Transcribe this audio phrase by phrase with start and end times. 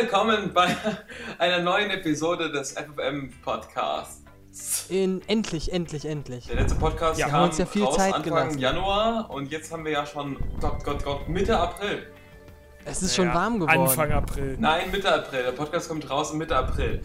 [0.00, 0.76] willkommen bei
[1.38, 4.86] einer neuen Episode des FFM Podcasts.
[4.88, 6.48] In, endlich, endlich, endlich.
[6.48, 8.58] Der letzte Podcast Ja, haben kam uns ja viel raus Zeit Anfang gelassen.
[8.58, 12.12] Januar und jetzt haben wir ja schon, Gott, Gott, Gott, Mitte April.
[12.84, 13.82] Es ist schon Ja, warm geworden.
[13.82, 14.56] Anfang April.
[14.58, 15.44] Nein, Mitte April.
[15.44, 17.00] Der Podcast kommt raus im Mitte April.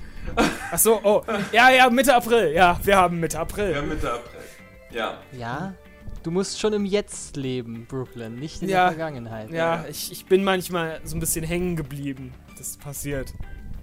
[0.71, 1.21] Ach so, oh.
[1.51, 2.53] Ja, ja, Mitte April.
[2.53, 3.79] Ja, wir haben Mitte April.
[3.83, 4.41] Mitte April.
[4.89, 5.19] Ja.
[5.31, 5.75] Ja,
[6.23, 8.89] du musst schon im Jetzt leben, Brooklyn, nicht in Ja.
[8.89, 9.51] der Vergangenheit.
[9.51, 12.33] Ja, ich, ich bin manchmal so ein bisschen hängen geblieben.
[12.57, 13.33] Das passiert.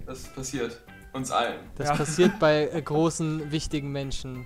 [0.05, 0.81] Das passiert
[1.13, 1.59] uns allen.
[1.75, 1.95] Das Ja.
[1.95, 4.45] passiert bei äh, großen, wichtigen Menschen.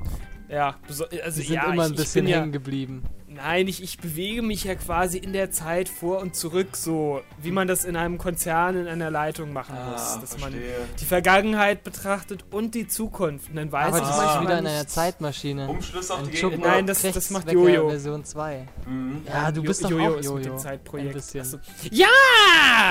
[0.50, 3.04] Ja, also Sie sind ja, immer ich, ein bisschen ich bin hängen geblieben.
[3.34, 7.52] Nein, ich, ich bewege mich ja quasi in der Zeit vor und zurück, so wie
[7.52, 10.20] man das in einem Konzern in einer Leitung machen Ah, muss.
[10.20, 10.76] Dass man verstehe.
[11.00, 13.50] die Vergangenheit betrachtet und die Zukunft.
[13.52, 14.12] Und dann weiß Aber ich du Ah.
[14.12, 15.70] bist manchmal wieder in einer Zeitmaschine.
[15.70, 16.60] Umschluss auf die Gegenwart.
[16.60, 17.88] Nein, das- das macht Jojo.
[17.90, 18.68] Version 2.
[18.86, 19.22] Mhm.
[19.26, 20.40] Ja, du Jo- bist doch Jojo auch ist mit Jojo.
[20.44, 21.36] dem Zeitprojekt.
[21.36, 21.60] Ein so.
[21.90, 22.08] Ja!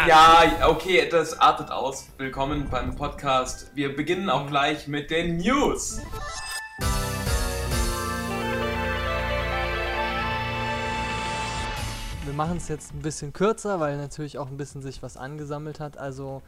[0.08, 2.06] Ja, okay, das artet aus.
[2.16, 3.70] Willkommen beim Podcast.
[3.74, 4.30] Wir beginnen Mhm.
[4.30, 6.00] auch gleich mit den News.
[12.40, 15.98] Machen es jetzt ein bisschen kürzer, weil natürlich auch ein bisschen sich was angesammelt hat.
[15.98, 16.40] Also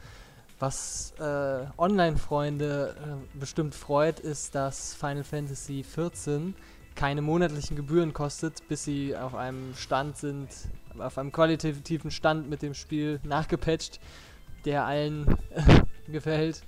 [0.57, 6.55] was äh, Online-Freunde äh, bestimmt freut, ist, dass Final Fantasy XIV
[6.95, 10.47] keine monatlichen Gebühren kostet, bis sie auf einem Stand sind,
[10.97, 13.99] auf einem qualitativen Stand mit dem Spiel nachgepatcht,
[14.65, 16.63] der allen äh, gefällt.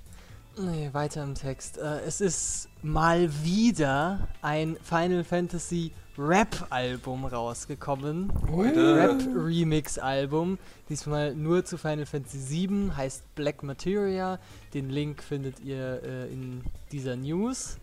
[0.58, 1.76] Nee, weiter im Text.
[1.76, 8.32] Äh, es ist mal wieder ein Final Fantasy Rap-Album rausgekommen.
[8.50, 8.96] Heute.
[8.96, 10.58] Rap-Remix-Album.
[10.88, 14.38] Diesmal nur zu Final Fantasy VII, heißt Black Materia.
[14.72, 17.76] Den Link findet ihr äh, in dieser News.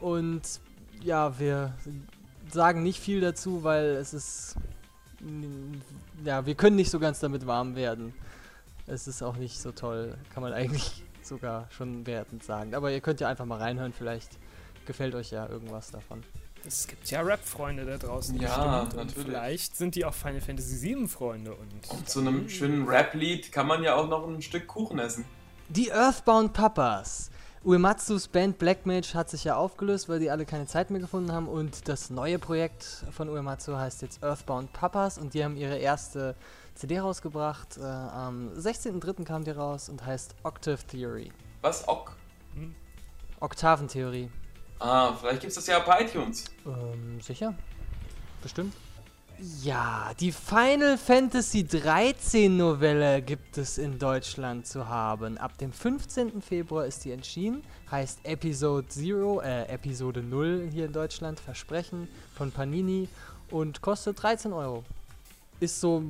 [0.00, 0.42] Und
[1.04, 1.74] ja, wir
[2.50, 4.56] sagen nicht viel dazu, weil es ist.
[6.24, 8.14] Ja, wir können nicht so ganz damit warm werden.
[8.88, 12.74] Es ist auch nicht so toll, kann man eigentlich sogar schon wertend sagen.
[12.74, 14.38] Aber ihr könnt ja einfach mal reinhören, vielleicht
[14.84, 16.22] gefällt euch ja irgendwas davon.
[16.66, 18.38] Es gibt ja Rap-Freunde da draußen.
[18.38, 19.00] Ja, bestimmt.
[19.00, 19.28] Und natürlich.
[19.28, 21.54] Vielleicht sind die auch Final Fantasy VII-Freunde.
[21.54, 25.24] Und Und zu einem schönen Rap-Lied kann man ja auch noch ein Stück Kuchen essen.
[25.70, 27.30] Die Earthbound Papas.
[27.62, 31.30] Uematsus Band Black Mage hat sich ja aufgelöst, weil die alle keine Zeit mehr gefunden
[31.30, 35.76] haben und das neue Projekt von Uematsu heißt jetzt Earthbound Papas und die haben ihre
[35.76, 36.36] erste
[36.74, 37.78] CD rausgebracht.
[37.78, 39.24] Äh, am 16.03.
[39.24, 41.32] kam die raus und heißt Octave Theory.
[41.62, 41.86] Was?
[41.88, 42.16] Ok.
[43.40, 44.30] Oktaventheorie.
[44.78, 46.44] Ah, vielleicht gibt es das ja bei iTunes.
[46.66, 47.54] Ähm, sicher?
[48.42, 48.74] Bestimmt.
[49.62, 55.38] Ja, die Final Fantasy 13 Novelle gibt es in Deutschland zu haben.
[55.38, 56.42] Ab dem 15.
[56.42, 57.62] Februar ist die erschienen.
[57.90, 61.40] Heißt Episode 0, äh, Episode 0 hier in Deutschland.
[61.40, 63.08] Versprechen von Panini.
[63.50, 64.84] Und kostet 13 Euro.
[65.58, 66.04] Ist so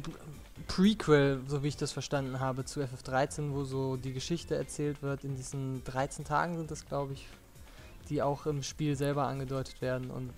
[0.67, 5.25] Prequel, so wie ich das verstanden habe, zu FF13, wo so die Geschichte erzählt wird.
[5.25, 7.27] In diesen 13 Tagen sind das, glaube ich,
[8.09, 10.33] die auch im Spiel selber angedeutet werden und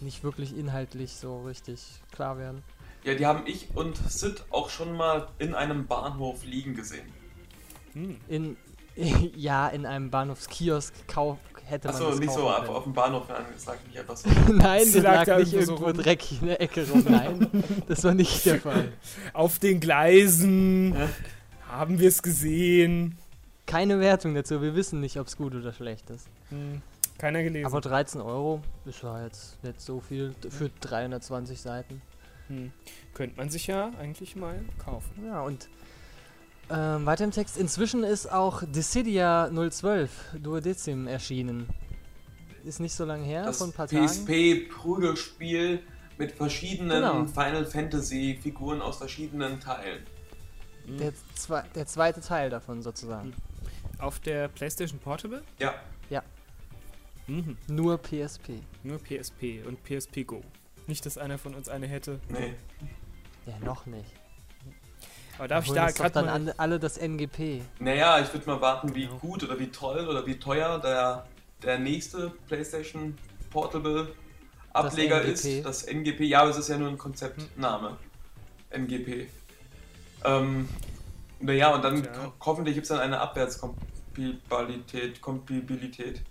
[0.00, 2.62] nicht wirklich inhaltlich so richtig klar werden.
[3.04, 7.06] Ja, die haben ich und Sid auch schon mal in einem Bahnhof liegen gesehen.
[7.94, 8.16] Hm.
[8.28, 8.56] In
[9.36, 13.86] ja, in einem Bahnhofskiosk kauf, hätte man Achso, nicht so ab, auf dem Bahnhof angesagt,
[13.86, 14.28] nicht einfach so.
[14.52, 15.96] Nein, Sie das lag lag nicht irgendwo so irgendwo rum.
[16.04, 17.04] dreckig in der Ecke rum.
[17.08, 18.92] Nein, das war nicht der Fall.
[19.32, 20.96] Auf den Gleisen
[21.68, 23.18] haben wir es gesehen.
[23.66, 26.26] Keine Wertung dazu, wir wissen nicht, ob es gut oder schlecht ist.
[26.48, 26.80] Hm.
[27.18, 27.66] Keiner gelesen.
[27.66, 32.00] Aber 13 Euro ist ja jetzt nicht so viel für 320 Seiten.
[32.46, 32.72] hm.
[33.12, 35.26] Könnte man sich ja eigentlich mal kaufen.
[35.26, 35.68] Ja, und
[36.70, 37.56] ähm, weiter im Text.
[37.56, 40.10] Inzwischen ist auch Dissidia 012
[40.42, 41.68] Duodecim erschienen.
[42.64, 43.86] Ist nicht so lange her, Das vor ein paar.
[43.86, 45.80] PSP-Prügelspiel
[46.18, 47.24] mit verschiedenen Genau.
[47.26, 50.04] Final Fantasy-Figuren aus verschiedenen Teilen.
[50.86, 53.32] Der, zwe der zweite Teil davon sozusagen.
[53.98, 55.42] Auf der PlayStation Portable?
[55.58, 55.74] Ja,
[57.30, 57.58] Mhm.
[57.68, 58.62] Nur PSP.
[58.82, 60.42] Nur PSP und PSP Go.
[60.86, 62.20] Nicht, dass einer von uns eine hätte.
[62.30, 62.54] nee.
[63.44, 64.10] Ja, noch nicht.
[65.38, 66.32] Aber darf ich da gerade dann mal...
[66.34, 67.62] an, alle das NGP.
[67.78, 69.10] Naja, ich würde mal warten, wie Ja.
[69.20, 71.26] gut oder wie toll oder wie teuer der,
[71.62, 73.16] der nächste PlayStation
[73.50, 74.08] Portable
[74.72, 75.30] Ableger NGP.
[75.58, 75.64] ist.
[75.64, 77.96] Das NGP, ja, aber es ist ja nur ein Konzeptname.
[78.70, 79.28] NGP.
[80.24, 80.68] Ähm,
[81.40, 82.10] naja, und dann Ja.
[82.26, 85.22] ho hoffentlich gibt es dann eine Abwärtskompatibilität.
[85.22, 86.22] Kompatibilität.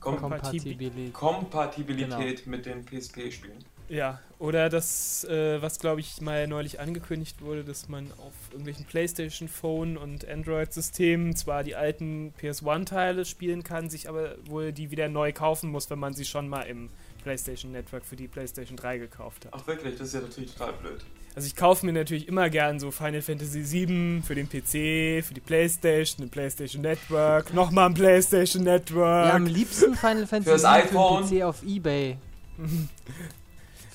[0.00, 1.12] Kom Kompatibilität.
[1.12, 2.56] Kompatibilität Genau.
[2.56, 3.58] mit den PSP-Spielen.
[3.88, 8.84] Ja, oder das, äh, was glaube ich mal neulich angekündigt wurde, dass man auf irgendwelchen
[8.84, 15.08] PlayStation Phone und Android-Systemen zwar die alten PS1-Teile spielen kann, sich aber wohl die wieder
[15.08, 16.90] neu kaufen muss, wenn man sie schon mal im
[17.22, 19.56] PlayStation Network für die PlayStation 3 gekauft habe.
[19.58, 21.04] Ach wirklich, das ist ja natürlich total blöd.
[21.34, 25.34] Also ich kaufe mir natürlich immer gern so Final Fantasy VII für den PC, für
[25.34, 29.28] die PlayStation, ein PlayStation Network, nochmal ein PlayStation Network.
[29.28, 31.24] Ja, am liebsten Final Fantasy Fürs VII iPhone.
[31.24, 32.16] für den PC auf Ebay.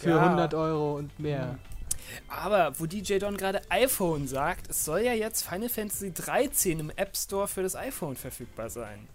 [0.01, 0.24] Für Ja.
[0.25, 1.57] 100 Euro und mehr.
[2.27, 6.92] Aber wo DJ Don gerade iPhone sagt, es soll ja jetzt Final Fantasy 13 im
[6.95, 9.07] App Store für das iPhone verfügbar sein.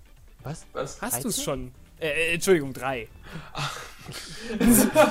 [0.43, 0.65] Was?
[0.73, 1.00] Was?
[1.03, 1.44] Hast du es 13?
[1.44, 1.73] schon?
[1.99, 3.09] Äh, äh, Entschuldigung, 3.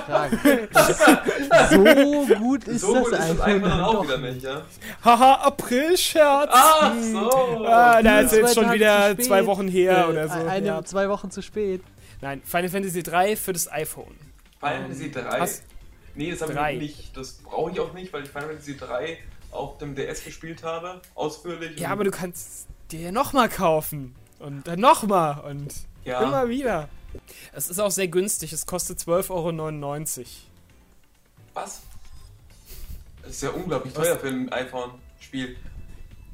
[0.06, 0.70] Frage.
[1.72, 4.18] so gut ist so das gut ist das iPhone iPhone dann dann auch doch wieder
[4.20, 4.62] nicht, ja?
[5.04, 6.50] Haha, April-Scherz!
[6.54, 7.66] Ach so.
[7.66, 10.34] Ah, da ist jetzt schon Tage wieder zwei Wochen her Äh, oder so.
[10.48, 10.84] Eine, ja.
[10.84, 11.82] zwei Wochen zu spät.
[12.22, 14.16] Nein, Final Fantasy 3 für das iPhone.
[14.66, 15.40] Final Fantasy 3.
[15.40, 15.64] Hast-
[16.16, 17.18] nee, das habe ich nicht.
[17.18, 19.18] Das brauche ich auch nicht, weil ich Final Fantasy 3
[19.52, 21.02] auf dem DS gespielt habe.
[21.16, 21.80] Ausführlich.
[21.80, 24.16] Ja, aber du kannst dir ja nochmal kaufen.
[24.40, 25.40] Und dann nochmal.
[25.46, 25.74] Und
[26.04, 26.22] ja.
[26.22, 26.90] immer wieder.
[27.54, 28.52] Es ist auch sehr günstig.
[28.52, 30.28] Es kostet 12,99 Euro.
[31.54, 31.82] Was?
[33.22, 34.04] Das ist ja unglaublich Was?
[34.04, 35.56] teuer für ein iPhone-Spiel.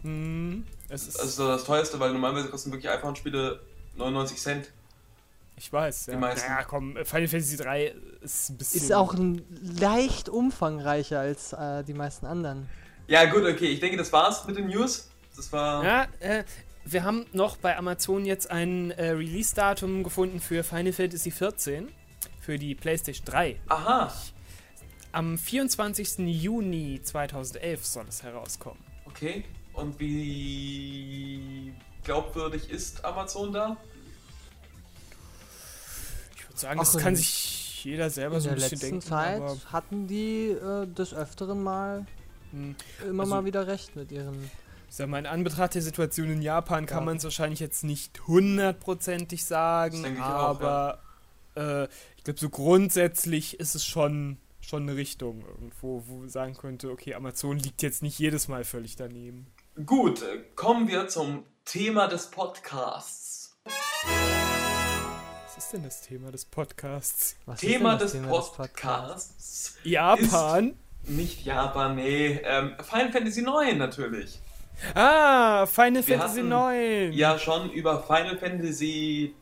[0.01, 3.61] Hm, es ist, Also das teuerste, weil normalerweise kosten wirklich iPhone-Spiele
[3.95, 4.71] 99 Cent.
[5.61, 6.13] Ich weiß, ja.
[6.13, 6.49] die meisten.
[6.49, 8.81] Ja, komm, Final Fantasy 3 ist ein bisschen...
[8.81, 9.45] Ist auch ein
[9.79, 12.67] leicht umfangreicher als äh, die meisten anderen.
[13.07, 13.67] Ja, gut, okay.
[13.67, 15.11] Ich denke, das war's mit den News.
[15.35, 15.83] Das war.
[15.83, 16.43] Ja, äh,
[16.83, 21.89] wir haben noch bei Amazon jetzt ein äh, Release-Datum gefunden für Final Fantasy 14
[22.39, 23.59] für die PlayStation 3.
[23.67, 24.11] Aha.
[25.11, 26.19] Am 24.
[26.19, 28.83] Juni 2011 soll es herauskommen.
[29.05, 29.43] Okay.
[29.73, 31.71] Und wie
[32.03, 33.77] glaubwürdig ist Amazon da?
[36.61, 39.01] Sagen, Ach, das in- kann sich jeder selber In so ein der bisschen letzten denken.
[39.07, 42.05] Zeit aber, hatten die äh, des Öfteren mal
[42.51, 42.75] hm,
[43.09, 44.49] immer Also- mal wieder recht mit ihren.
[44.89, 47.05] ich sag mal, in Anbetracht der Situation in Japan kann Ja.
[47.05, 50.99] man es wahrscheinlich jetzt nicht hundertprozentig sagen, denke ich auch, aber
[51.55, 51.85] äh,
[52.17, 56.91] ich glaube, so grundsätzlich ist es schon, schon eine Richtung irgendwo, wo man sagen könnte,
[56.91, 59.47] okay, Amazon liegt jetzt nicht jedes Mal völlig daneben.
[59.85, 60.23] Gut,
[60.55, 63.57] kommen wir zum Thema des Podcasts.
[65.61, 67.35] Was ist denn das Thema des Podcasts?
[67.45, 69.75] Was ist Thema das des Thema Podcasts.
[69.83, 70.73] Japan?
[71.03, 72.41] Nicht Japan, nee.
[72.43, 74.39] Ähm, Final Fantasy 9 natürlich.
[74.95, 77.13] Ah, Final Wir Fantasy hatten 9.
[77.13, 79.35] Ja, schon über Final Fantasy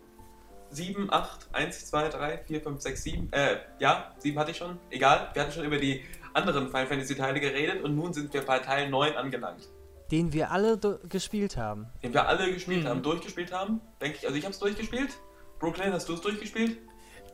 [0.71, 3.31] 7, 8, 1, 2, 3, 4, 5, 6, 7.
[3.31, 4.77] Äh, ja, 7 hatte ich schon.
[4.89, 5.30] Egal.
[5.31, 8.60] Wir hatten schon über die anderen Final Fantasy Teile geredet und nun sind wir bei
[8.60, 9.69] Teil 9 angelangt.
[10.12, 10.77] Den wir alle
[11.07, 11.86] gespielt haben.
[12.04, 12.88] Den wir alle gespielt Mhm.
[12.89, 13.80] haben, durchgespielt haben.
[14.01, 14.25] Denke ich.
[14.25, 15.12] Also ich habe es durchgespielt.
[15.60, 16.78] Brooklyn, hast du es durchgespielt?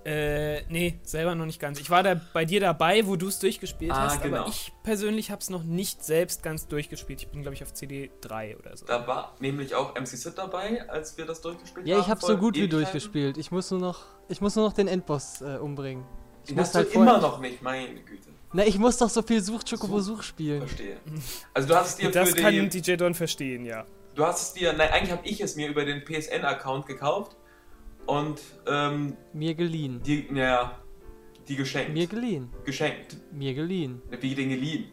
[0.04, 1.80] Äh, nee, selber noch nicht ganz.
[1.80, 4.42] Ich war da bei dir dabei, wo du es durchgespielt Ah, hast, genau.
[4.42, 7.22] aber ich persönlich habe es noch nicht selbst ganz durchgespielt.
[7.24, 8.86] Ich bin, glaube ich, auf CD 3 oder so.
[8.86, 12.02] Da war nämlich auch MC Sid dabei, als wir das durchgespielt Ja, haben.
[12.04, 13.38] ich habe so gut wie durchgespielt.
[13.38, 16.06] Ich muss nur noch, ich muss nur noch den Endboss äh, umbringen.
[16.44, 18.30] Ich Den muss hast du halt immer vorher- noch nicht, meine Güte.
[18.54, 20.60] Na, ich muss doch so viel Such Chocobo Such- Such spielen.
[20.68, 20.98] Verstehe.
[21.52, 23.86] Also du hast es dir das für kann die, DJ Don verstehen, ja.
[24.14, 27.36] Du hast es dir, nein, eigentlich habe ich es mir über den PSN-Account gekauft
[28.08, 30.02] und ähm, Mir geliehen.
[30.04, 30.80] die, naja,
[31.48, 31.94] die geschenkt.
[31.94, 32.50] Mir geliehen.
[32.66, 33.18] geschenkt.
[33.32, 34.02] Mir geliehen.
[34.20, 34.86] Wie den geliehen.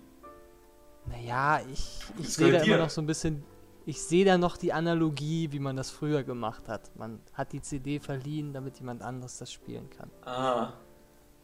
[1.06, 2.74] Naja, ich, ich sehe da dir.
[2.74, 3.42] immer noch so ein bisschen.
[3.84, 6.94] Ich sehe da noch die Analogie, wie man das früher gemacht hat.
[6.96, 10.10] Man hat die CD verliehen, damit jemand anderes das spielen kann.
[10.24, 10.74] Ah,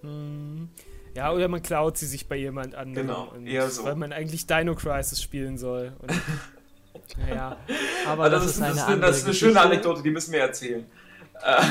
[0.03, 0.69] Hm.
[1.17, 3.09] Ja, oder man klaut sie sich bei jemand anderem.
[3.09, 3.83] Genau, und- eher so.
[3.83, 5.93] Weil man eigentlich Dino Crisis spielen soll.
[5.99, 6.13] Und,
[7.19, 7.57] naja.
[8.07, 9.61] Aber aber das, das, ist ist, eine das, ist eine schöne.
[9.61, 10.87] Anekdote, die müssen wir erzählen.
[11.43, 11.63] Äh,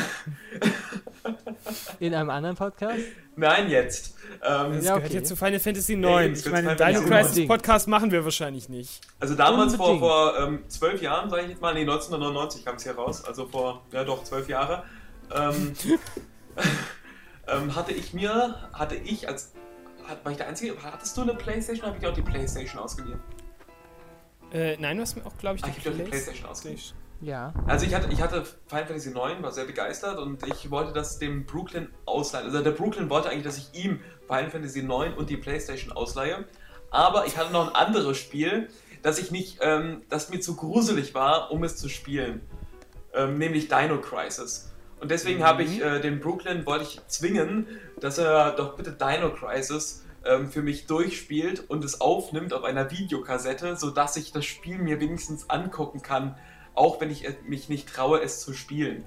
[1.99, 2.99] In einem anderen Podcast?
[3.35, 4.15] nein, jetzt.
[4.43, 5.13] Ähm, Das Ja, gehört okay.
[5.17, 6.29] jetzt zu Final Fantasy Ja, 9.
[6.29, 7.47] jetzt ich gehört meine, Dino Fantasy Crisis 9.
[7.47, 9.01] Podcast machen wir wahrscheinlich nicht.
[9.19, 10.11] Also damals vor, Unbedingt.
[10.11, 13.47] vor ähm, zwölf Jahren, sage ich jetzt mal, nee, 1999 kam es hier raus, also
[13.47, 14.83] vor, ja doch, zwölf Jahre,
[15.35, 15.73] ähm,
[17.47, 19.53] ähm, hatte ich mir, hatte ich als,
[20.07, 22.21] hat, war ich der Einzige, hattest du eine Playstation oder habe ich dir auch die
[22.31, 23.19] Playstation ausgeliehen?
[24.53, 26.49] Äh, nein, du hast mir auch, glaube ich, Ah, ich habe dir auch die Playstation
[26.49, 26.81] ausgeliehen.
[27.21, 27.53] Ja.
[27.65, 31.19] Also ich hatte, ich hatte Final Fantasy 9, war sehr begeistert und ich wollte das
[31.19, 32.47] dem Brooklyn ausleihen.
[32.47, 36.45] Also der Brooklyn wollte eigentlich, dass ich ihm Final Fantasy 9 und die Playstation ausleihe.
[36.91, 38.69] Aber ich hatte noch ein anderes Spiel,
[39.01, 42.41] das ich nicht, ähm, das mir zu gruselig war, um es zu spielen.
[43.13, 44.71] Ähm, nämlich Dino Crisis.
[44.99, 47.67] Und deswegen habe ich äh, den Brooklyn, wollte ich zwingen,
[47.99, 52.89] dass er doch bitte Dino Crisis ähm, für mich durchspielt und es aufnimmt auf einer
[52.91, 56.35] Videokassette, sodass ich das Spiel mir wenigstens angucken kann,
[56.77, 59.05] auch wenn ich mich nicht traue, es zu spielen.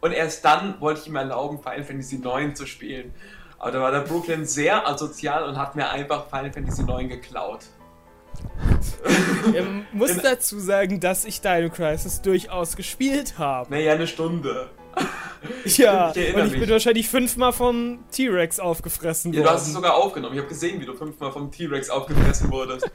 [0.00, 3.12] Und erst dann wollte ich ihm erlauben, Final Fantasy 9 zu spielen.
[3.58, 7.60] Aber da war der Brooklyn sehr asozial und hat mir einfach Final Fantasy 9 geklaut.
[9.54, 13.70] Ähm, muss dazu sagen, dass ich Dino Crisis durchaus gespielt habe.
[13.70, 14.68] Naja, eine Stunde.
[15.64, 16.60] Ja, Ich und ich mich.
[16.60, 19.74] bin wahrscheinlich fünfmal vom T-Rex aufgefressen Ja, du hast es worden.
[19.74, 20.34] sogar aufgenommen.
[20.34, 22.90] Ich habe gesehen, wie du fünfmal vom T-Rex aufgefressen wurdest.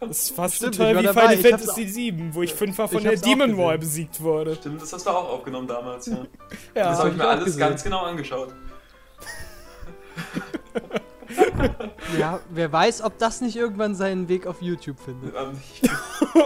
[0.00, 2.54] Das ist fast Stimmt, so toll ich war wie dabei, Final Fantasy VII, wo ich
[2.54, 4.54] fünfmal von Ich der Demon Wall besiegt wurde.
[4.56, 6.18] Stimmt, das hast du auch aufgenommen damals, ja.
[6.74, 7.60] Ja, das habe ich mir alles gesehen.
[7.60, 8.48] ganz genau angeschaut.
[12.18, 15.34] Ja, wer weiß, ob das nicht irgendwann seinen Weg auf YouTube findet.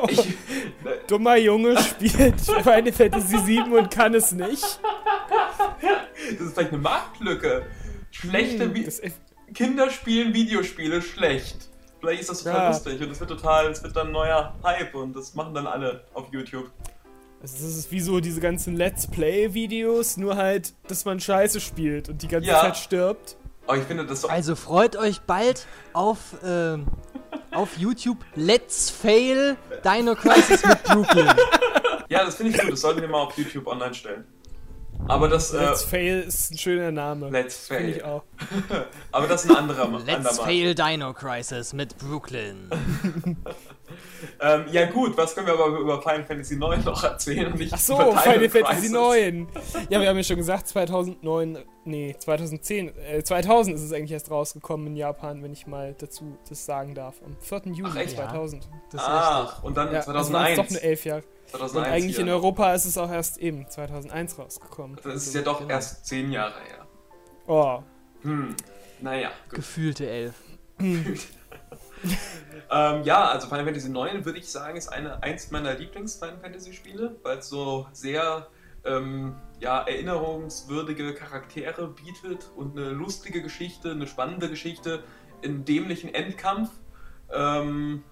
[0.09, 0.35] Ich, ich,
[1.09, 4.63] Dummer Junge spielt Final Fantasy VII und kann es nicht.
[6.39, 7.67] das ist vielleicht eine Marktlücke.
[8.11, 9.01] Schlechte Hm, Vi das,
[9.55, 11.69] Kinder spielen Videospiele schlecht.
[12.01, 12.69] Vielleicht ist das total Ja.
[12.69, 15.67] lustig und es wird total, es wird dann ein neuer Hype und das machen dann
[15.67, 16.71] alle auf YouTube.
[17.43, 22.09] Also das ist wie so diese ganzen Let's Play-Videos, nur halt, dass man Scheiße spielt
[22.09, 22.61] und die ganze Ja.
[22.61, 23.37] Zeit stirbt.
[23.67, 24.29] Aber ich finde das so.
[24.29, 26.87] Also freut euch bald auf, ähm,
[27.53, 31.29] auf YouTube Let's Fail Dino Crisis mit Brooklyn.
[32.09, 32.71] Ja, das finde ich gut.
[32.71, 34.25] Das sollten wir mal auf YouTube online stellen.
[35.09, 35.53] Aber das.
[35.53, 37.31] Äh, Let's Fail ist ein schöner Name.
[37.31, 38.05] Let's Finde ich Fail.
[38.05, 38.23] auch.
[39.11, 40.47] Aber das ist ein anderer Let's andermal.
[40.47, 42.71] Fail Dino Crisis mit Brooklyn.
[44.41, 47.53] Ähm, ja, gut, was können wir aber über Final Fantasy IX noch erzählen?
[47.53, 48.91] Und nicht Ach so, Final Fantasy Crisis?
[48.91, 49.49] 9.
[49.91, 54.31] Ja, wir haben ja schon gesagt, 2009, nee, 2010, äh, 2000 ist es eigentlich erst
[54.31, 57.17] rausgekommen in Japan, wenn ich mal dazu das sagen darf.
[57.25, 57.73] Am 4.
[57.75, 58.17] Juli Ach, echt?
[58.17, 58.65] 2000.
[58.65, 59.09] Das ist richtig.
[59.09, 60.57] Ach, und dann Ja, also waren es 2001.
[60.57, 61.23] doch nur elf Jahre.
[61.47, 62.35] 2001 Und eigentlich in hier.
[62.35, 64.97] Europa ist es auch erst eben 2001 rausgekommen.
[64.97, 65.71] Das ist Also, ja doch genau.
[65.71, 66.87] erst zehn Jahre her.
[67.47, 67.79] Oh,
[68.23, 68.57] Hm,
[69.01, 69.57] naja, gut.
[69.57, 70.35] Gefühlte elf.
[72.69, 77.15] Ähm, ja, also Final Fantasy IX würde ich sagen, ist eine, eins meiner Lieblings-Final Fantasy-Spiele,
[77.23, 78.49] weil es so sehr
[78.85, 85.05] ähm, ja, erinnerungswürdige Charaktere bietet und eine lustige Geschichte, eine spannende Geschichte,
[85.45, 86.71] einen dämlichen Endkampf.
[87.33, 88.03] Ähm,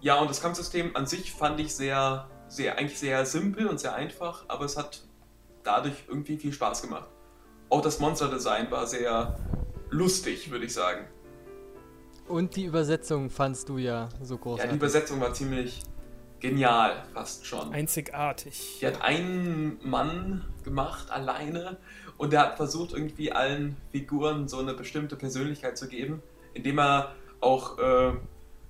[0.00, 3.94] ja, und das Kampfsystem an sich fand ich sehr, sehr, eigentlich sehr simpel und sehr
[3.94, 5.04] einfach, aber es hat
[5.62, 7.08] dadurch irgendwie viel Spaß gemacht.
[7.68, 9.38] Auch das Monster-Design war sehr
[9.90, 11.06] lustig, würde ich sagen.
[12.28, 14.76] Und die Übersetzung fandst du ja so Ja, die großartig.
[14.76, 15.82] Übersetzung war ziemlich
[16.40, 17.72] genial, fast schon.
[17.72, 18.78] einzigartig.
[18.80, 21.76] Die hat einen Mann gemacht, alleine,
[22.18, 26.22] und der hat versucht, irgendwie allen Figuren so eine bestimmte Persönlichkeit zu geben,
[26.54, 28.12] indem er auch äh,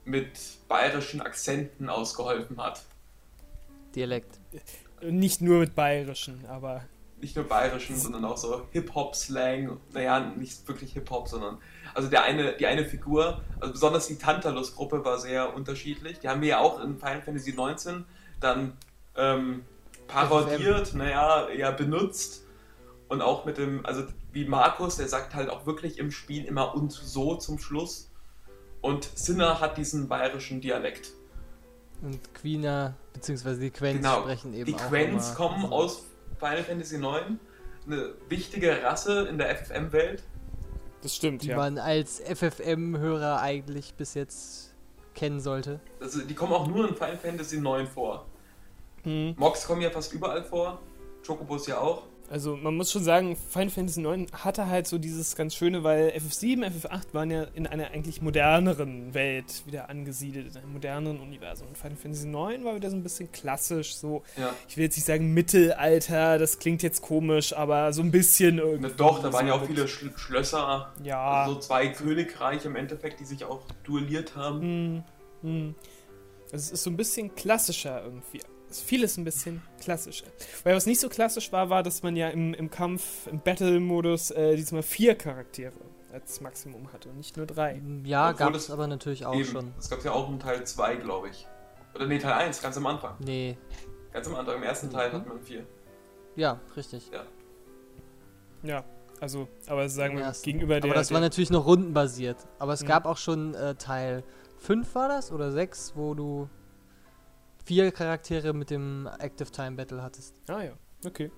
[0.05, 0.33] mit
[0.69, 2.83] bayerischen Akzenten ausgeholfen hat.
[3.95, 4.39] Dialekt.
[5.03, 6.85] Nicht nur mit bayerischen, aber
[7.27, 9.81] Nicht nur bayerischen, sondern auch so Hip-Hop-Slang.
[9.93, 11.59] Naja, nicht wirklich Hip-Hop, sondern.
[11.93, 16.21] Also der eine, die eine Figur, also besonders die Tantalus-Gruppe war sehr unterschiedlich.
[16.21, 18.05] Die haben wir ja auch in Final Fantasy 19
[18.39, 18.75] dann
[19.17, 19.65] ähm,
[20.07, 22.45] parodiert, naja, ja, benutzt.
[23.09, 26.77] Und auch mit dem, also wie Markus, der sagt halt auch wirklich im Spiel immer
[26.77, 28.09] und so zum Schluss.
[28.83, 31.11] Und Sinner hat diesen bayerischen Dialekt.
[32.03, 34.21] Und Quina, beziehungsweise die Quens Genau.
[34.21, 36.05] sprechen eben Die auch Quens kommen aus
[36.39, 37.39] Final Fantasy 9,
[37.87, 40.23] eine wichtige Rasse in der FFM-Welt.
[41.03, 41.57] das stimmt, die ja.
[41.57, 44.75] man als FFM-Hörer eigentlich bis jetzt
[45.15, 45.81] kennen sollte.
[46.01, 48.27] Also die kommen auch nur in Final Fantasy 9 vor.
[49.03, 49.35] Hm.
[49.39, 50.81] Mox kommen ja fast überall vor,
[51.25, 52.03] Chocobos ja auch.
[52.29, 56.09] Also man muss schon sagen, Final Fantasy 9 hatte halt so dieses ganz Schöne, weil
[56.09, 61.69] FF7, FF8 waren ja in einer eigentlich moderneren Welt wieder angesiedelt, in einem moderneren Universum.
[61.69, 64.53] Und Final Fantasy 9 war wieder so ein bisschen klassisch, so, Ja.
[64.69, 68.91] ich will jetzt nicht sagen Mittelalter, das klingt jetzt komisch, aber so ein bisschen irgendwie.
[68.97, 71.43] Doch, da waren ja auch viele Schl Schlösser, Ja.
[71.43, 74.61] also so zwei Königreiche im Endeffekt, die sich auch duelliert haben.
[74.61, 75.05] Hm,
[75.43, 75.75] hm.
[76.47, 78.41] Also es ist so ein bisschen klassischer irgendwie.
[78.71, 80.27] Ist vieles ein bisschen klassischer.
[80.65, 84.33] Weil was nicht so klassisch war, war, dass man ja im, im Kampf, im Battle-Modus
[84.33, 85.73] äh, diesmal vier Charaktere
[86.13, 87.81] als Maximum hatte und nicht nur drei.
[88.05, 89.45] Ja, Obwohl gab das es aber natürlich auch Eben.
[89.45, 89.75] schon.
[89.79, 91.47] Es gab ja auch einen Teil 2, glaube ich.
[91.95, 93.15] Oder nee, Teil 1, ganz am Anfang.
[93.21, 93.57] Nee,
[94.13, 95.15] Ganz am Anfang, im ersten Teil Mhm.
[95.15, 95.67] hat man vier.
[96.37, 97.11] ja, richtig.
[98.63, 98.85] Ja,
[99.21, 100.91] also, aber sagen wir gegenüber der.
[100.91, 102.37] aber das war der, natürlich noch rundenbasiert.
[102.59, 102.87] Aber es Mhm.
[102.89, 104.25] gab auch schon äh, Teil
[104.59, 106.49] 5 war das oder 6, wo du
[107.67, 110.35] vier Charaktere mit dem Active Time Battle hattest.
[110.49, 110.73] Ah ja,
[111.05, 111.31] okay.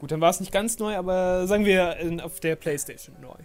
[0.00, 3.36] Gut, dann war es nicht ganz neu, aber sagen wir in, auf der Playstation neu.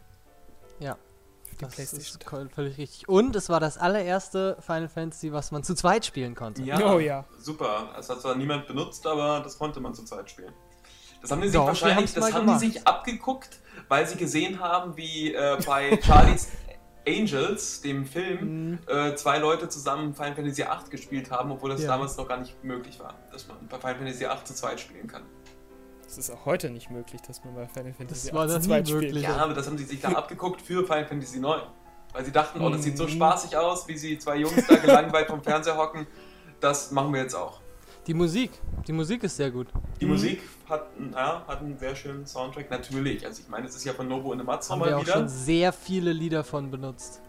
[0.79, 0.93] Ja.
[0.93, 2.47] Auf der Das Playstation.
[2.47, 3.09] ist völlig richtig.
[3.09, 6.63] Und es war das allererste Final Fantasy, was man zu zweit spielen konnte.
[6.63, 7.25] Ja, Oh ja.
[7.39, 7.89] super.
[7.99, 10.53] Es hat zwar niemand benutzt, aber das konnte man zu zweit spielen.
[11.21, 12.61] Das haben die sich Doch, wahrscheinlich, das haben gemacht.
[12.61, 16.47] die sich abgeguckt, weil sie gesehen haben, wie äh, bei Charlie's
[17.17, 21.81] Angels, dem Film, Hm, äh, zwei Leute zusammen Final Fantasy VIII gespielt haben, obwohl das
[21.81, 21.87] Ja.
[21.89, 25.07] damals noch gar nicht möglich war, dass man bei Final Fantasy VIII zu zweit spielen
[25.07, 25.23] kann.
[26.03, 28.67] Das ist auch heute nicht möglich, dass man bei Final Fantasy war VIII noch zu
[28.67, 29.01] zweit spielt.
[29.03, 29.23] möglich.
[29.23, 31.63] Ja, aber das haben sie sich da abgeguckt für Final Fantasy IX.
[32.11, 33.09] Weil sie dachten, oh, das sieht so Mhm.
[33.09, 36.07] spaßig aus, wie sie zwei Jungs da gelangweilt vom Fernseher hocken.
[36.59, 37.61] Das machen wir jetzt auch.
[38.09, 38.49] Die Musik.
[38.87, 39.67] Die Musik ist sehr gut.
[40.01, 40.11] Die Mhm.
[40.13, 43.23] Musik hat, ja, hat einen sehr schönen Soundtrack, natürlich.
[43.23, 45.13] Also ich meine, es ist ja von Nobu und Matsu Haben mal wir auch wieder.
[45.13, 47.21] schon sehr viele Lieder von benutzt.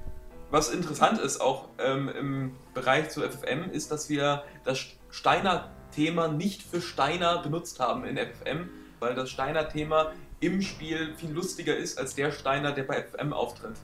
[0.51, 4.79] Was interessant ist, auch ähm, im Bereich zu FFM, ist, dass wir das
[5.11, 8.71] Steiner-Thema nicht für Steiner benutzt haben in FFM,
[9.01, 13.77] weil das Steiner-Thema im Spiel viel lustiger ist als der Steiner, der bei FFM auftritt.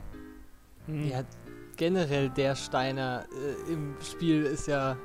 [0.86, 1.10] Hm.
[1.10, 1.24] Ja,
[1.76, 3.26] generell der Steiner
[3.68, 4.96] äh, im Spiel ist ja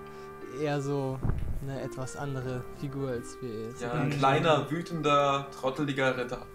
[0.64, 1.20] eher so
[1.62, 3.82] eine etwas andere Figur als wir jetzt.
[3.82, 6.46] Ja, ein kleiner, wütender, trotteliger Ritter.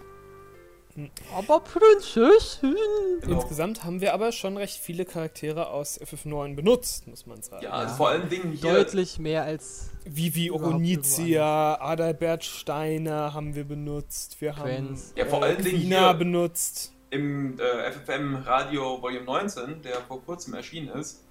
[1.35, 2.75] Aber Prinzessin!
[3.21, 3.35] Genau.
[3.39, 7.63] Insgesamt haben wir aber schon recht viele Charaktere aus FF9 benutzt, muss man sagen.
[7.63, 7.95] Ja, also Ja.
[7.97, 8.73] vor allen Dingen hier.
[8.73, 14.41] Deutlich mehr als Vivi Oronizia, Adalbert Steiner haben wir benutzt.
[14.41, 15.13] Wir haben Quenz.
[15.15, 16.93] Ja, vor allen Dingen hier- benutzt.
[17.11, 21.23] im äh, FFM Radio Volume 19, der vor kurzem erschienen ist,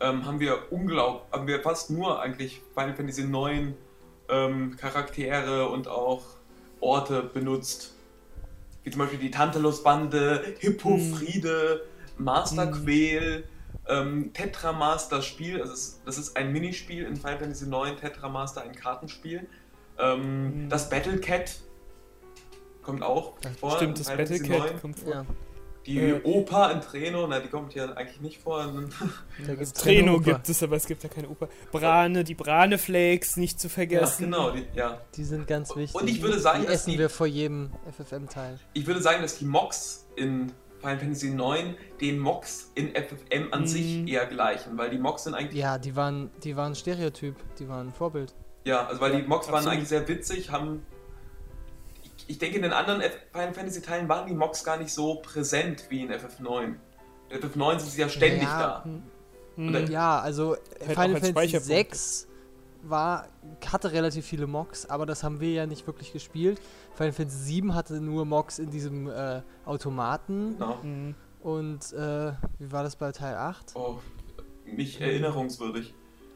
[0.00, 3.74] ähm, haben wir unglaublich, haben wir fast nur eigentlich Final Fantasy 9
[4.28, 6.22] ähm, Charaktere und auch
[6.80, 7.94] Orte benutzt.
[8.82, 11.84] Wie zum Beispiel die Tantalus-Bande, Hippofriede,
[12.16, 12.84] Master Mhm.
[12.84, 13.44] Quail,
[13.88, 18.74] ähm, Tetramaster Spiel, also es, das ist ein Minispiel in Final Fantasy 9, Tetramaster, ein
[18.74, 19.46] Kartenspiel.
[19.98, 20.68] Ähm, Mhm.
[20.70, 21.58] Das Battle Cat
[22.82, 23.72] kommt auch vor.
[23.76, 24.80] Stimmt, in das Battlecat 9.
[24.80, 25.12] kommt vor.
[25.12, 25.26] ja,
[25.86, 28.58] Die Äh, Oper in Treno, na, die kommt hier eigentlich nicht vor.
[28.66, 28.80] da
[29.46, 31.48] Das gibt's Treno gibt es, aber es gibt ja keine Oper.
[31.72, 34.24] Brane, die Brane-Flakes nicht zu Ja, vergessen.
[34.24, 35.00] genau, die, ja.
[35.16, 36.00] Die sind ganz wichtig.
[36.00, 38.58] Und ich würde sagen, die dass essen die- wir vor jedem FFM-Teil.
[38.74, 43.62] Ich würde sagen, dass die Mocs in Final Fantasy 9 den Mocs in FFM an
[43.62, 43.66] Mhm.
[43.66, 47.36] sich eher gleichen, weil die Mocs sind eigentlich, ja, Ja, die waren, die waren Stereotyp,
[47.58, 48.34] die waren Vorbild.
[48.66, 50.82] also weil Ja, die Mocs waren eigentlich sehr witzig, haben.
[52.30, 55.86] Ich, denke, in den anderen Final Fantasy Teilen waren die Mocs gar nicht so präsent
[55.88, 56.76] wie in FF9.
[57.28, 58.84] In FF9 sind sie ja ständig Ja, da.
[59.56, 59.74] Hm.
[59.74, 61.66] Und Ja, also Final Fantasy Speicherpunkt.
[61.66, 62.28] 6
[62.82, 63.26] war,
[63.66, 66.60] hatte relativ viele Mocks, aber das haben wir ja nicht wirklich gespielt.
[66.94, 70.54] Final Fantasy 7 hatte nur Mocks in diesem äh, Automaten.
[70.56, 70.82] Genau.
[70.82, 71.14] Hm.
[71.40, 73.74] Und äh, wie war das bei Teil 8?
[73.74, 73.98] Oh,
[74.66, 75.94] nicht erinnerungswürdig.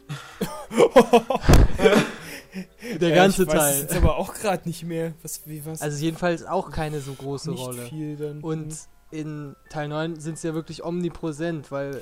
[3.01, 3.81] Der Ja, ganze ich weiß Teil.
[3.83, 5.13] jetzt aber auch gerade nicht mehr.
[5.23, 5.83] Was, wie was?
[5.83, 7.83] Also jedenfalls auch keine so große nicht Rolle.
[7.87, 8.41] viel dann.
[8.41, 8.79] Und Hm.
[9.11, 12.01] in Teil 9 sind sie ja wirklich omnipräsent, weil äh,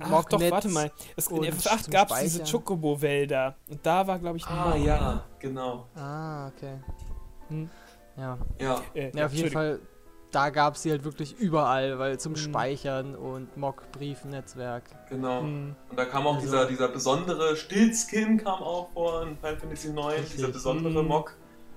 [0.00, 0.90] Ach doch, warte mal.
[1.16, 2.42] Es, in und FF8 zum gab es diese.
[2.44, 3.56] Chocobo-Wälder.
[3.70, 5.86] Und da war, glaube ich, ein Ah, ja, genau.
[5.94, 6.74] Ah, okay.
[7.48, 7.70] Hm.
[8.16, 8.38] Ja.
[8.60, 9.50] Ja, Äh, Ja, auf jeden.
[9.50, 9.80] Fall,
[10.34, 12.36] da gab es sie halt wirklich überall, weil zum Mhm.
[12.36, 14.84] Speichern und Mock-Briefnetzwerk.
[15.08, 15.40] genau.
[15.40, 15.74] Hm.
[15.90, 19.90] Und da kam auch Also- dieser, dieser besondere Stillskin kam auch vor in Final Fantasy
[19.90, 20.36] 9, Richtig.
[20.36, 21.08] dieser besondere Mhm.
[21.08, 21.34] Mock.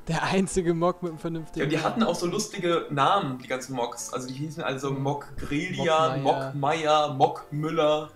[0.08, 1.70] Der einzige Mock mit einem Ja, vernünftigen.
[1.70, 4.14] die hatten auch so lustige Namen, die ganzen Mocks.
[4.14, 5.04] Also die hießen also Mhm.
[5.04, 8.10] Mock Grelian, Mock Meier, Mock Müller.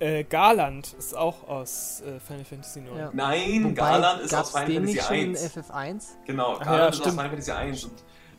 [0.00, 2.98] Äh, Garland ist auch aus äh, Final Fantasy 9.
[2.98, 3.10] Ja.
[3.12, 5.44] Nein, Wobei, Garland ist aus Final Fantasy nicht schon in 1.
[5.44, 6.04] FF1?
[6.26, 7.12] Genau, Ach ja, Garland ist aus stimmt.
[7.14, 7.84] Final Fantasy 1.
[7.84, 7.92] Und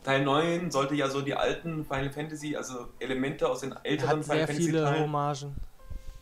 [0.06, 4.18] Teil 9 sollte ja so die alten Final Fantasy, also Elemente aus den Er älteren
[4.18, 5.56] hat Final sehr Fantasy viele Teilen Hommagen.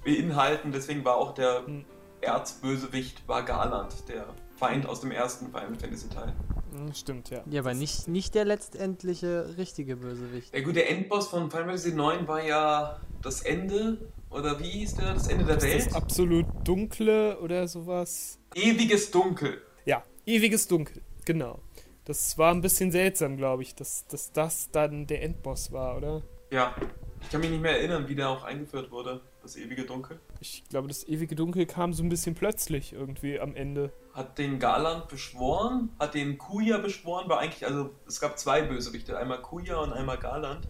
[0.02, 0.72] beinhalten.
[0.72, 1.84] Deswegen war auch der Mhm.
[2.22, 4.24] Erzbösewicht war Garland, der
[4.56, 6.32] Feind aus dem ersten Final Fantasy Teil.
[6.72, 7.42] Hm, stimmt, ja.
[7.50, 10.54] Ja, aber nicht, nicht der letztendliche richtige Bösewicht.
[10.54, 13.98] Der gute Endboss von Final Fantasy 9 war ja das Ende,
[14.30, 15.12] oder wie hieß der?
[15.14, 15.86] Das Ende der Ist Welt?
[15.88, 18.38] das absolut dunkle oder sowas?
[18.54, 19.60] Ewiges Dunkel.
[19.84, 21.60] Ja, ewiges Dunkel, genau.
[22.04, 26.22] Das war ein bisschen seltsam, glaube ich, dass, dass das dann der Endboss war, oder?
[26.50, 26.74] Ja,
[27.22, 30.20] ich kann mich nicht mehr erinnern, wie der auch eingeführt wurde, das ewige Dunkel.
[30.40, 33.90] Ich glaube, das ewige Dunkel kam so ein bisschen plötzlich irgendwie am Ende.
[34.12, 39.16] Hat den Garland beschworen, hat den Kuya beschworen, war eigentlich, also es gab zwei Bösewichte,
[39.16, 40.68] einmal Kuya und einmal Garland.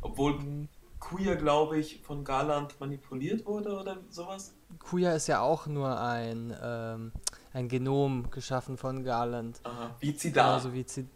[0.00, 4.54] Obwohl Hm, Kuya, glaube ich, von Garland manipuliert wurde oder sowas.
[4.80, 7.12] Kuya ist ja auch nur ein, ähm,
[7.56, 9.60] ein Genom geschaffen von Garland.
[9.64, 9.96] Aha.
[10.00, 10.48] Wie Zidane.
[10.58, 11.08] Genauso wie, Zi-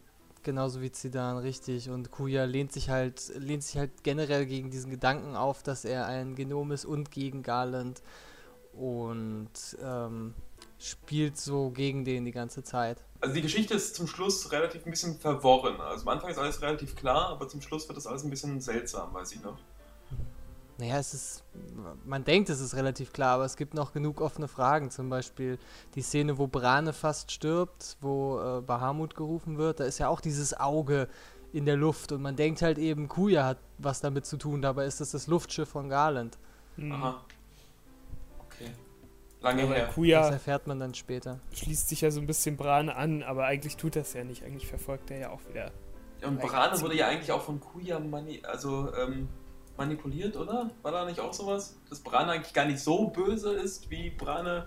[0.43, 1.91] genauso wie Zidane, richtig.
[1.91, 6.07] Und Kuya lehnt sich halt, lehnt sich halt generell gegen diesen Gedanken auf, dass er
[6.07, 8.03] ein Genom ist und gegen Garland.
[8.73, 9.51] Und
[9.85, 10.35] ähm,
[10.79, 13.05] spielt so gegen den die ganze Zeit.
[13.21, 15.79] Also die Geschichte ist zum Schluss relativ ein bisschen verworren.
[15.81, 18.61] Also am Anfang ist alles relativ klar, aber zum Schluss wird das alles ein bisschen
[18.61, 19.59] seltsam, weiß ich noch.
[20.81, 21.45] Naja, es ist,
[22.07, 24.91] man denkt, es ist relativ klar, aber es gibt noch genug offene Fragen.
[24.91, 25.59] Zum Beispiel
[25.95, 29.81] die Szene, wo Brane fast stirbt, wo äh, Bahamut gerufen wird.
[29.81, 31.09] Da ist ja auch dieses Auge
[31.53, 34.63] in der Luft und man denkt halt eben, Kuya hat was damit zu tun.
[34.63, 36.39] Dabei ist das das Luftschiff von Garland.
[36.77, 36.93] hm.
[36.93, 37.21] Aha.
[38.47, 38.71] Okay.
[39.43, 39.87] Lange Aber her.
[39.87, 41.41] Das Kuya erfährt man dann später.
[41.53, 44.45] schließt sich ja so ein bisschen Brane an, aber eigentlich tut das ja nicht.
[44.45, 45.73] Eigentlich verfolgt er ja auch wieder.
[46.23, 49.29] Und Brane wurde ja eigentlich auch von Kuya mani also, ähm,
[49.81, 50.71] manipuliert, oder?
[50.83, 51.77] War da nicht auch sowas?
[51.89, 54.67] Dass Brane eigentlich gar nicht so böse ist, wie Brane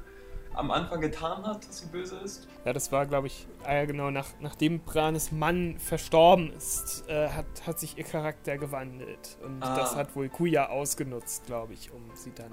[0.55, 2.47] am Anfang getan hat, dass sie böse ist?
[2.65, 7.45] Ja, das war, glaube ich, ja genau, nach, nachdem Branes Mann verstorben ist, äh, hat,
[7.65, 9.37] hat sich ihr Charakter gewandelt.
[9.43, 9.75] Und Ah.
[9.77, 12.51] das hat wohl Kuya ausgenutzt, glaube ich, um sie dann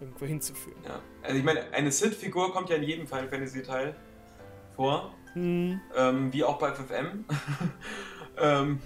[0.00, 0.76] irgendwo hinzuführen.
[0.84, 0.98] Ja.
[1.22, 3.94] Also ich meine, eine Sid-Figur kommt ja in jedem Final Fantasy Teil
[4.76, 5.80] vor, Hm.
[5.96, 7.24] ähm, wie auch bei FFM.
[8.38, 8.78] ähm,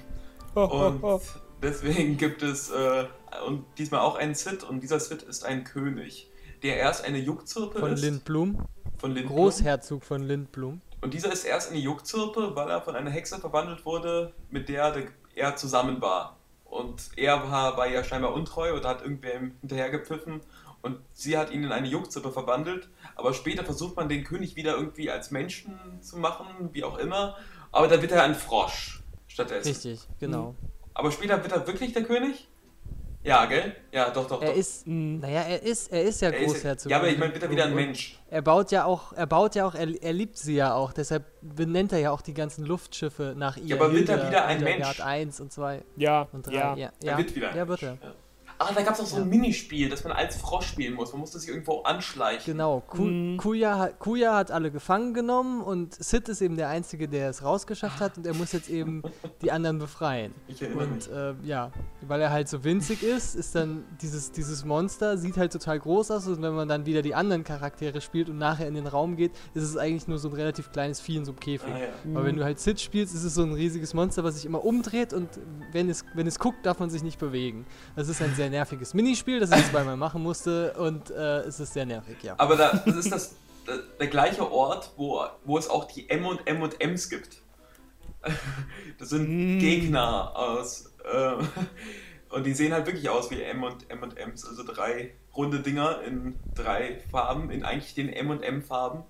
[0.55, 1.21] ho, und ho.
[1.63, 3.05] Deswegen gibt es äh,
[3.47, 6.31] und diesmal auch einen Sid und dieser Sid ist ein König,
[6.63, 8.03] der erst eine Juckzirpe Von ist.
[8.03, 8.67] Lindblum.
[8.99, 9.37] von Lindblum.
[9.37, 10.81] Großherzog von Lindblum.
[11.01, 14.95] Und dieser ist erst eine Juckzirpe, weil er von einer Hexe verwandelt wurde, mit der
[15.35, 16.37] er zusammen war.
[16.65, 20.41] Und er war, war ja scheinbar untreu oder hat irgendwem hinterhergepfiffen
[20.83, 22.89] und sie hat ihn in eine Juckzirpe verwandelt.
[23.17, 27.37] Aber später versucht man den König wieder irgendwie als Menschen zu machen, wie auch immer.
[27.73, 29.69] Aber dann wird er ein Frosch stattdessen.
[29.69, 30.55] Richtig, genau.
[30.99, 32.49] Aber später wird er wirklich der König?
[33.23, 33.75] Ja, gell?
[33.93, 34.57] Ja, doch, doch, Er doch.
[34.57, 35.21] ist, Hm.
[35.21, 36.91] naja, er ist, er ist ja Er ist- Großherzog.
[36.91, 37.75] ja, aber ich meine, wird er wieder ein.
[37.75, 38.19] Mensch?
[38.31, 41.25] Er baut ja auch, er baut ja auch, er, er liebt sie ja auch, deshalb
[41.43, 43.77] benennt er ja auch die ganzen Luftschiffe nach ihr.
[43.77, 45.01] aber wird er wieder ein Mensch?
[45.01, 46.53] 1 und 2 Ja, und 3.
[46.53, 46.77] ja.
[46.77, 48.01] Ja, Er ja, wird wieder ein ja, wird Mensch.
[48.03, 48.09] er.
[48.09, 48.15] Ja.
[48.61, 51.13] Ah, da gab es auch so ein Minispiel, das man als Frosch spielen muss.
[51.13, 52.45] Man musste sich irgendwo anschleichen.
[52.53, 53.37] Genau, Ku Mhm.
[53.37, 57.45] Kuya, hat- Kuya hat alle gefangen genommen und Sid ist eben der Einzige, der es
[57.45, 59.03] rausgeschafft hat und er muss jetzt eben
[59.43, 60.35] die anderen befreien.
[60.49, 61.09] Ich erinnere mich.
[61.09, 61.71] Und äh, ja,
[62.03, 66.11] weil er halt so winzig ist, ist dann dieses, dieses Monster, sieht halt total groß
[66.11, 69.15] aus und wenn man dann wieder die anderen Charaktere spielt und nachher in den Raum
[69.17, 71.73] geht, ist es eigentlich nur so ein relativ kleines Vieh in so einem Käfig.
[71.73, 71.89] Ah, ja.
[72.15, 74.65] Aber wenn du halt Sid spielst, ist es so ein riesiges Monster, was sich immer
[74.65, 75.29] umdreht und
[75.73, 77.65] wenn es, wenn es guckt, darf man sich nicht bewegen.
[77.95, 81.73] Das ist ein sehr nerviges Minispiel, das ich zweimal machen musste und äh, es ist
[81.73, 82.35] sehr nervig, ja.
[82.39, 83.35] Aber da, das ist das,
[83.67, 87.43] der, der gleiche Ort, wo, wo es auch die M und M und M's gibt.
[88.99, 89.59] Das sind Mm.
[89.61, 90.93] Gegner aus.
[91.05, 91.35] Äh,
[92.35, 94.45] und die sehen halt wirklich aus wie M und M und M's.
[94.45, 99.05] Also drei runde Dinger in drei Farben, in eigentlich den M und M Farben.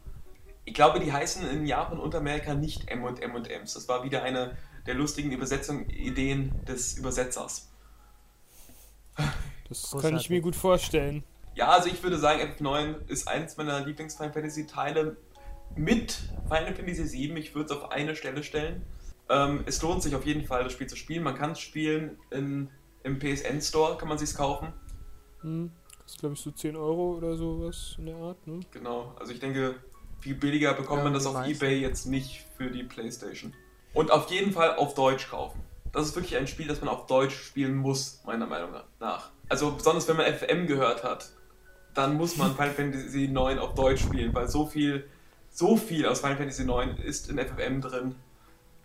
[0.66, 3.72] Ich glaube, die heißen in Japan und Amerika nicht M und M und M's.
[3.72, 7.70] Das war wieder eine der lustigen Übersetzung, Ideen des Übersetzers.
[9.68, 10.02] Das Großartig.
[10.02, 11.24] kann ich mir gut vorstellen.
[11.54, 15.16] Ja, also ich würde sagen, FF9 ist eins meiner Lieblings-Final Fantasy-Teile
[15.76, 16.12] mit
[16.48, 17.38] Final Fantasy VII.
[17.38, 18.82] Ich würde es auf eine Stelle stellen.
[19.28, 21.22] Ähm, es lohnt sich auf jeden Fall, das Spiel zu spielen.
[21.22, 22.70] Man kann es spielen in,
[23.02, 24.72] im PSN-Store, kann man sich kaufen.
[25.42, 25.70] Hm.
[26.02, 28.60] Das ist, glaube ich, so 10 Euro oder sowas in der Art, ne?
[28.70, 29.74] Genau, also ich denke,
[30.20, 31.52] viel billiger bekommt Ja, man das auf meisten.
[31.64, 33.52] Ebay jetzt nicht für die Playstation.
[33.92, 35.60] Und auf jeden Fall auf Deutsch kaufen.
[35.92, 38.70] Das ist wirklich ein Spiel, das man auf Deutsch spielen muss, meiner Meinung
[39.00, 39.30] nach.
[39.48, 41.30] Also besonders wenn man FM gehört hat,
[41.94, 45.08] dann muss man Final Fantasy IX auf Deutsch spielen, weil so viel,
[45.50, 48.14] so viel aus Final Fantasy IX ist in FFM drin.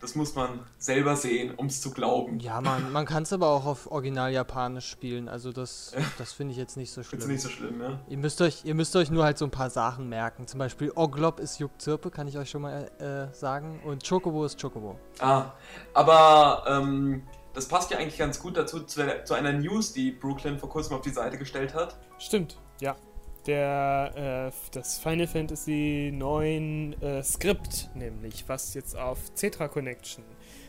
[0.03, 2.37] Das muss man selber sehen, um es zu glauben.
[2.41, 6.51] Ja, man, man kann es aber auch auf Original Japanisch spielen, also das, das finde
[6.51, 7.25] ich jetzt nicht so schlimm.
[7.25, 8.01] nicht so schlimm, ne?
[8.09, 10.45] Ihr müsst, euch, ihr müsst euch nur halt so ein paar Sachen merken.
[10.45, 13.79] Zum Beispiel Oglop ist Juckzirpe, kann ich euch schon mal äh, sagen.
[13.85, 14.99] Und Chocobo ist Chocobo.
[15.19, 15.53] Ah,
[15.93, 20.11] aber ähm, das passt ja eigentlich ganz gut dazu, zu, der, zu einer News, die
[20.11, 21.97] Brooklyn vor kurzem auf die Seite gestellt hat.
[22.17, 22.97] Stimmt, ja.
[23.45, 30.23] Der, äh, das Final Fantasy 9 äh, Skript, nämlich, was jetzt auf Cetra Connection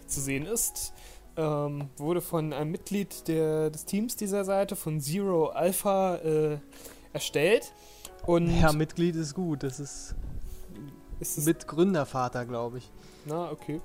[0.07, 0.93] zu sehen ist,
[1.37, 6.59] ähm, wurde von einem Mitglied der, des Teams dieser Seite, von Zero Alpha, äh,
[7.13, 7.73] erstellt.
[8.27, 9.63] Und Ja, Mitglied ist gut.
[9.63, 10.15] Das ist
[11.21, 12.91] ist Mitgründervater, glaube ich.
[13.25, 13.81] Na, okay.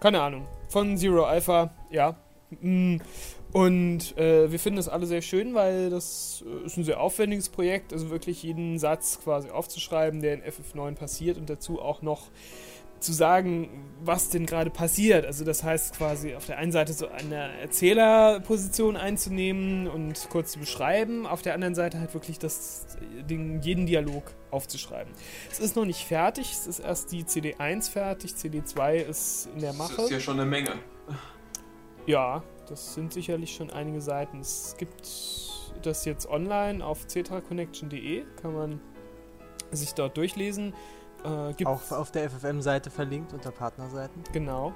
[0.00, 0.46] Keine Ahnung.
[0.68, 2.16] Von Zero Alpha, ja.
[2.60, 2.96] Mm,
[3.56, 7.48] Und äh, wir finden das alle sehr schön, weil das äh, ist ein sehr aufwendiges
[7.48, 12.28] Projekt, also wirklich jeden Satz quasi aufzuschreiben, der in FF9 passiert und dazu auch noch
[13.00, 13.70] zu sagen,
[14.04, 15.24] was denn gerade passiert.
[15.24, 20.58] Also das heißt quasi auf der einen Seite so eine Erzählerposition einzunehmen und kurz zu
[20.58, 25.10] beschreiben, auf der anderen Seite halt wirklich das, den, jeden Dialog aufzuschreiben.
[25.50, 29.70] Es ist noch nicht fertig, es ist erst die CD1 fertig, CD2 ist in der
[29.70, 30.02] Das Mache.
[30.02, 30.72] ist ja schon eine Menge.
[32.04, 34.40] Ja, das sind sicherlich schon einige Seiten.
[34.40, 35.08] Es gibt
[35.82, 38.80] das jetzt online auf cetraconnection.de, kann man
[39.70, 40.74] sich dort durchlesen.
[41.24, 44.22] Äh, Auch auf der FFM-Seite verlinkt unter Partnerseiten.
[44.32, 44.72] Genau.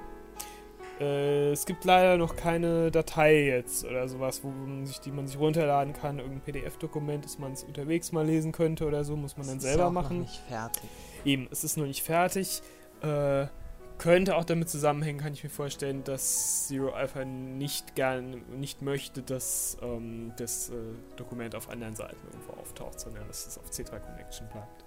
[0.99, 5.27] Äh, es gibt leider noch keine Datei jetzt oder sowas, wo man sich, die man
[5.27, 9.37] sich runterladen kann, irgendein PDF-Dokument, das man es unterwegs mal lesen könnte oder so, muss
[9.37, 10.19] man dann Das ist selber ja auch machen.
[10.19, 10.83] Noch nicht fertig.
[11.25, 12.61] Eben, es ist noch nicht fertig.
[13.01, 13.47] Äh,
[14.01, 19.21] könnte auch damit zusammenhängen, kann ich mir vorstellen, dass Zero Alpha nicht gern, nicht möchte,
[19.21, 20.73] dass ähm, das äh,
[21.17, 24.83] Dokument auf anderen Seiten irgendwo auftaucht, sondern dass es auf C3 Connection bleibt.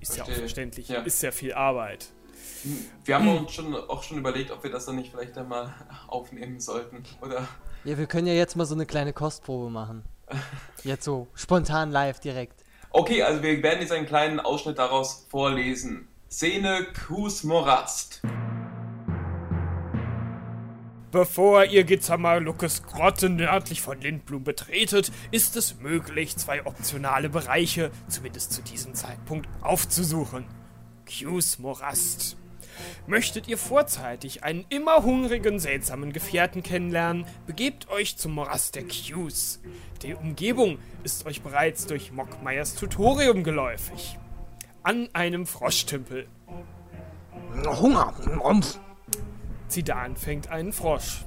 [0.00, 0.36] Ist ja auch Verstehe.
[0.44, 1.00] verständlich, Ja.
[1.00, 2.08] ist sehr viel Arbeit.
[3.06, 5.72] Wir haben uns schon, auch schon überlegt, ob wir das dann nicht vielleicht einmal
[6.08, 7.04] aufnehmen sollten.
[7.22, 7.48] Oder
[7.84, 10.04] Ja, wir können ja jetzt mal so eine kleine Kostprobe machen.
[10.84, 12.64] Jetzt so, spontan live direkt.
[12.90, 16.08] Okay, also wir werden jetzt einen kleinen Ausschnitt daraus vorlesen.
[16.38, 18.20] Szene Kus Morast.
[21.10, 28.52] Bevor ihr Gizamalukkes Grotte nördlich von Lindblum betretet, ist es möglich, zwei optionale Bereiche, zumindest
[28.52, 30.44] zu diesem Zeitpunkt, aufzusuchen.
[31.06, 32.36] Q's Morast.
[33.06, 39.62] Möchtet ihr vorzeitig einen immer hungrigen, seltsamen Gefährten kennenlernen, begebt euch zum Morast der Qs.
[40.02, 44.18] Die Umgebung ist euch bereits durch Mockmeyers Tutorium geläufig.
[44.86, 46.28] An einem Froschtümpel.
[47.64, 48.78] Hunger, Rumpf.
[49.66, 51.24] Zidane fängt einen Frosch.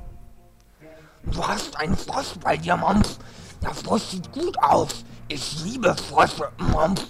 [1.23, 3.19] Du hast einen Frosch bei dir, Mampf.
[3.61, 5.03] Der Frosch sieht gut aus.
[5.27, 7.05] Ich liebe Frösche, Mampf.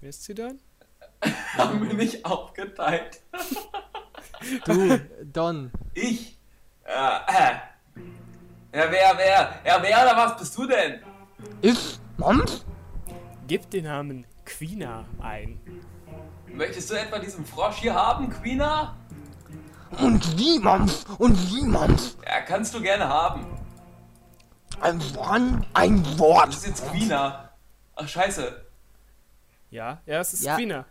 [0.00, 0.58] Wer ist Zidane?
[1.56, 3.20] Haben wir nicht aufgeteilt?
[4.64, 4.98] Du,
[5.32, 5.70] Don.
[5.94, 6.36] Ich?
[6.84, 7.96] Ja, äh.
[8.76, 9.60] Ja, wer, wer?
[9.64, 11.00] Ja, wer oder was bist du denn?
[11.62, 12.64] Ich, Mampf?
[13.46, 15.60] Gib den Namen Quina ein.
[16.46, 18.96] Möchtest du etwa diesen Frosch hier haben, Quina?
[19.98, 21.04] Und wie, Mampf?
[21.18, 22.16] Und wie, Mampf?
[22.24, 23.46] Ja, kannst du gerne haben.
[24.80, 25.40] Ein Wort,
[25.74, 26.48] ein Das Wort.
[26.54, 27.50] ist jetzt Quina.
[27.94, 28.64] Ach, scheiße.
[29.70, 30.56] Ja, ja, es ist Ja.
[30.56, 30.84] Quina.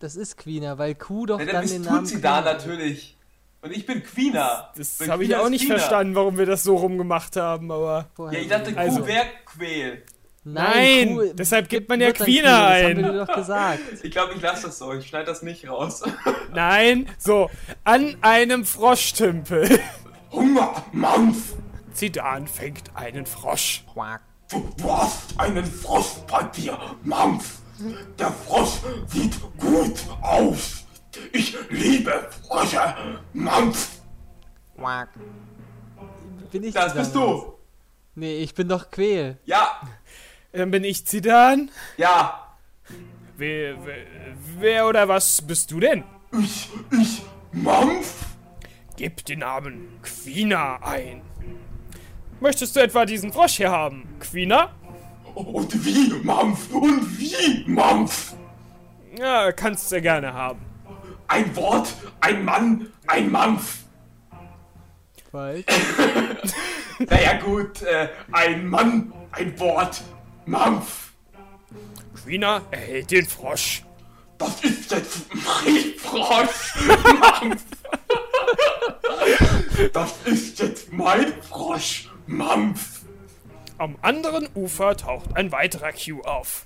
[0.00, 2.06] Das ist Queener, weil Q doch Ja, dann dann den Namen.
[2.06, 3.16] Zidane Queener- natürlich.
[3.62, 4.70] Und ich bin Quina.
[4.76, 5.78] Das Weil habe ich Quina auch nicht Quina.
[5.78, 8.06] verstanden, warum wir das so rumgemacht haben, aber.
[8.18, 9.06] Ja, ich dachte, Q Also.
[9.06, 10.02] wäre Quäl.
[10.52, 12.84] Nein, Q deshalb gibt man ja wird dann Queener Q, Das ein.
[12.84, 13.80] haben wir dir doch gesagt.
[14.02, 14.92] Ich glaube, ich lasse das so.
[14.94, 16.02] Ich schneide das nicht raus.
[16.54, 17.50] Nein, so,
[17.84, 19.80] an einem Froschtümpel.
[20.32, 21.54] Hunger, Mampf.
[21.92, 23.84] Zidane fängt einen Frosch.
[23.92, 24.22] Quack.
[24.50, 27.58] Du, hast einen Frosch bei dir, Mampf.
[28.18, 30.84] Der Frosch sieht gut aus.
[31.32, 32.94] Ich liebe Frösche,
[33.32, 34.00] Mampf.
[34.76, 35.08] Quack.
[36.50, 37.54] Bin ich Das bist du.
[38.14, 39.38] Nee, ich bin doch Quäl.
[39.44, 39.80] Ja,
[40.52, 41.68] Dann bin ich Zidane.
[41.96, 42.44] ja.
[43.36, 43.96] Wer, wer,
[44.58, 46.02] wer oder was bist du denn?
[46.42, 48.24] Ich, ich, Mampf.
[48.96, 51.22] Gib den Namen Quina ein.
[52.40, 54.74] Möchtest du etwa diesen Frosch hier haben, Quina?
[55.36, 56.68] Und wie, Mampf?
[56.74, 58.34] Und wie, Mampf?
[59.16, 60.58] Ja, kannst du gerne haben.
[61.28, 63.84] Ein Wort, ein Mann, ein Mampf.
[65.30, 65.64] Falsch.
[66.98, 70.02] Naja gut, äh, ein Mann, ein Wort,
[70.48, 71.12] Mampf.
[72.14, 73.84] Quina erhält den Frosch.
[74.38, 76.74] Das ist jetzt mein Frosch,
[77.20, 77.64] Mampf.
[79.92, 83.02] Das ist jetzt mein Frosch, Mampf.
[83.76, 86.64] Am anderen Ufer taucht ein weiterer Q auf.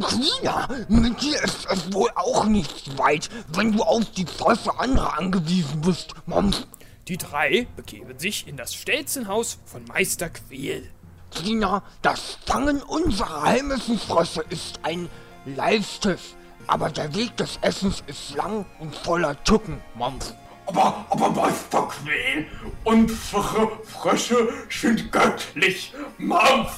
[0.00, 5.16] Quina, mit dir ist es wohl auch nicht weit, wenn du auf die Frösche anderer
[5.16, 6.66] angewiesen bist, Mampf.
[7.06, 10.90] Die drei begeben sich in das Stelzenhaus von Meister Queel.
[11.36, 15.10] Quina, das Fangen unserer heimischen Frösche ist ein
[15.44, 16.34] leichtes,
[16.66, 20.32] aber der Weg des Essens ist lang und voller Tücken, Mampf.
[20.66, 22.46] Aber, aber Meister Queel,
[22.84, 26.72] unsere Frösche sind göttlich, Mampf.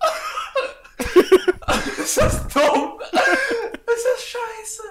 [1.98, 3.00] Ist das dumm?
[3.12, 4.82] Ist das scheiße?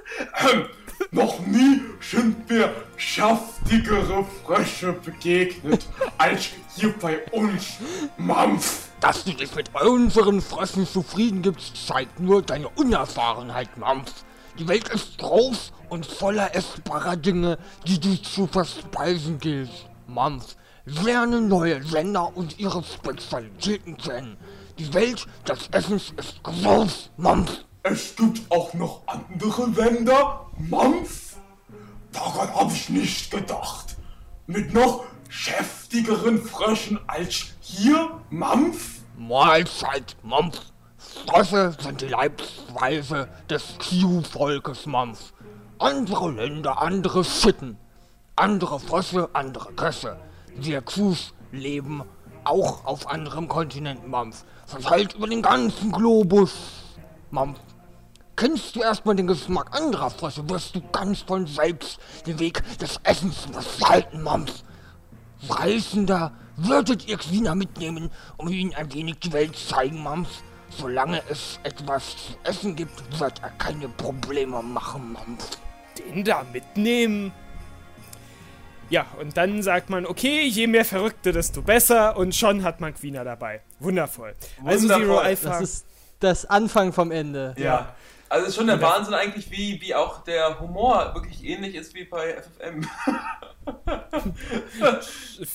[0.51, 0.65] Ähm,
[1.11, 5.87] noch nie sind mir schaftigere Frösche begegnet
[6.17, 7.77] als hier bei uns,
[8.17, 8.89] Mampf.
[8.99, 14.11] Dass du dich mit unseren Fröschen zufrieden gibst, zeigt nur deine Unerfahrenheit, Mampf.
[14.57, 19.69] Die Welt ist groß und voller essbarer Dinge, die du zu verspeisen gilt,
[20.07, 20.55] Mampf.
[20.85, 24.37] Lerne neue Länder und ihre Spezialitäten kennen.
[24.77, 27.51] Die Welt des Essens ist groß, Mampf.
[27.81, 31.24] Es gibt auch noch andere Länder, Mampf?
[32.15, 33.97] Daran habe ich nicht gedacht.
[34.47, 39.01] Mit noch schäftigeren Fröschen als hier, Mampf?
[39.17, 40.59] Mahlzeit, Mampf.
[40.97, 45.33] Frösche sind die Leibsweise des Q-Volkes, Mampf.
[45.77, 47.77] Andere Länder, andere Sitten.
[48.37, 50.17] Andere Frösche, andere Köche.
[50.55, 52.03] Wir Qs leben
[52.45, 54.45] auch auf anderem Kontinent, Mampf.
[54.67, 56.53] Verteilt über den ganzen Globus,
[57.31, 57.59] Mampf.
[58.35, 62.99] Kennst du erstmal den Geschmack anderer Frösche, wirst du ganz von selbst den Weg des
[63.03, 64.63] Essens beschreiten, Mampf.
[65.49, 70.29] Reisender, würdet ihr Quina mitnehmen, um ihnen ein wenig die Welt zeigen, Mampf?
[70.69, 75.57] Solange es etwas zu essen gibt, wird er keine Probleme machen, Mampf.
[75.97, 77.31] Den da mitnehmen?
[78.89, 82.17] Ja, und dann sagt man, okay, je mehr Verrückte, desto besser.
[82.17, 83.61] Und schon hat man Quina dabei.
[83.79, 84.35] Wundervoll.
[84.63, 85.05] Also Wundervoll.
[85.05, 85.59] Zero Das Alpha.
[85.59, 85.85] ist
[86.19, 87.55] das Anfang vom Ende.
[87.57, 87.95] Ja.
[88.29, 88.81] Also es ist schon der.
[88.81, 92.87] Wahnsinn eigentlich, wie, wie auch der Humor wirklich ähnlich ist wie bei FFM.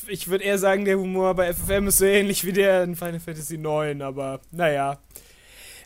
[0.09, 3.21] Ich würde eher sagen, der Humor bei FFM ist so ähnlich wie der in Final
[3.21, 4.99] Fantasy IX, aber naja.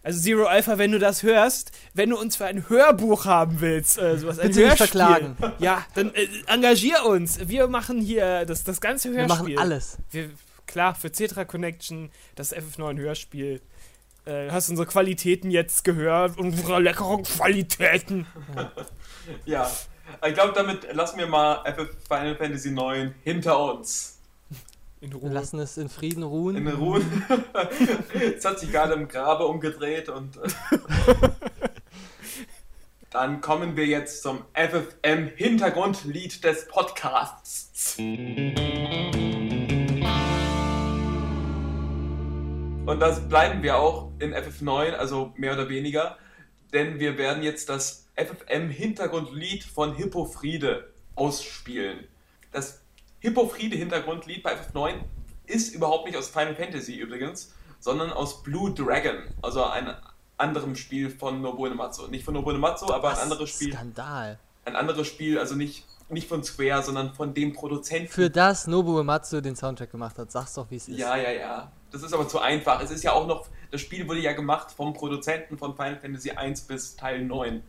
[0.03, 3.99] Also Zero Alpha, wenn du das hörst, wenn du uns für ein Hörbuch haben willst,
[3.99, 5.37] äh, sowas, nicht Hörspiel, verklagen.
[5.59, 7.39] ja, dann äh, engagier uns.
[7.49, 9.55] Wir machen hier das, das ganze Wir Hörspiel.
[9.55, 9.97] machen alles.
[10.11, 10.31] Wir,
[10.67, 13.63] klar, für Cetra Connection, das FF9 Hörspiel.
[14.27, 18.27] Äh, hast unsere Qualitäten jetzt gehört, unsere leckeren Qualitäten.
[19.47, 19.71] Ja,
[20.27, 24.19] ich glaube, damit lassen wir mal FF Final Fantasy 9 hinter uns.
[25.01, 25.31] In Wir Ruhe.
[25.33, 26.57] lassen es in Frieden ruhen.
[26.57, 27.01] In Ruhe.
[28.21, 30.37] Jetzt hat sich gerade im Grabe umgedreht und.
[30.37, 30.41] äh,
[33.11, 37.97] Dann kommen wir jetzt zum FFM Hintergrundlied des Podcasts.
[42.87, 46.19] Und das bleiben wir auch in FF9, also mehr oder weniger,
[46.75, 52.07] denn wir werden jetzt das FFM Hintergrundlied von Hippofriede ausspielen.
[52.53, 52.83] Das
[53.21, 54.97] Hippofriede Hintergrundlied bei FF9
[55.47, 59.95] ist überhaupt nicht aus Final Fantasy übrigens, sondern aus Blue Dragon, also einem
[60.37, 62.09] anderem Spiel von Nobuo Uematsu.
[62.09, 63.23] Nicht von Nobuo Uematsu, aber ein Was?
[63.23, 64.39] anderes Spiel, Skandal.
[64.67, 68.09] ein anderes Spiel, also nicht, nicht von Square, sondern von dem Produzenten.
[68.09, 70.31] Für das Nobuo Uematsu den Soundtrack gemacht hat.
[70.31, 70.99] Sag's doch, wie es ist.
[70.99, 71.73] Ja, ja, ja.
[71.91, 72.83] Das ist aber zu einfach.
[72.83, 76.31] Es ist ja auch noch, das Spiel wurde ja gemacht vom Produzenten von Final Fantasy
[76.33, 77.63] 1 bis Teil 9.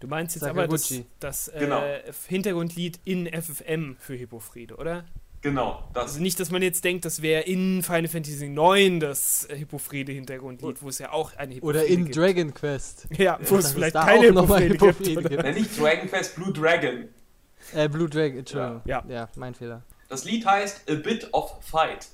[0.00, 1.06] Du meinst jetzt aber das, Sakaguchi.
[1.18, 1.82] das äh, Genau.
[2.28, 5.04] Hintergrundlied in FFM für Hippofriede, oder?
[5.40, 6.04] Genau, das.
[6.04, 10.88] Also nicht, dass man jetzt denkt, das wäre in Final Fantasy IX das Hippofriede-Hintergrundlied, wo
[10.88, 12.16] es ja auch eine Oder Hippofriede in gibt.
[12.16, 13.06] Dragon Quest.
[13.16, 14.82] Ja, wo es vielleicht keine mal Hippofriede gibt.
[14.82, 15.28] Hippofriede oder?
[15.28, 15.42] gibt.
[15.42, 17.08] Nein, nicht Dragon Quest, Blue Dragon.
[17.74, 18.82] Äh, Blue Dragon, Entschuldigung.
[18.84, 19.04] Ja.
[19.08, 19.82] ja, mein Fehler.
[20.08, 22.08] Das Lied heißt A Bit of Fight.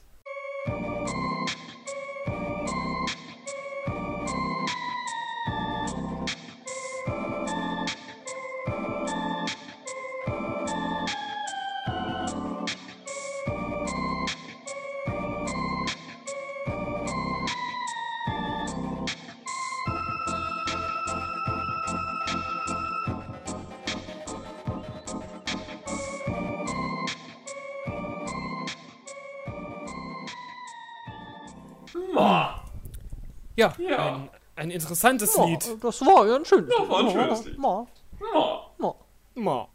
[34.65, 35.77] Ein, interessantes Ja, Lied.
[35.85, 37.59] Das war ja ein schönes Ja, war ein schönes Lied.
[37.59, 37.87] Ma,
[38.33, 38.71] Ma.
[38.79, 38.95] ma.
[39.35, 39.69] Ma.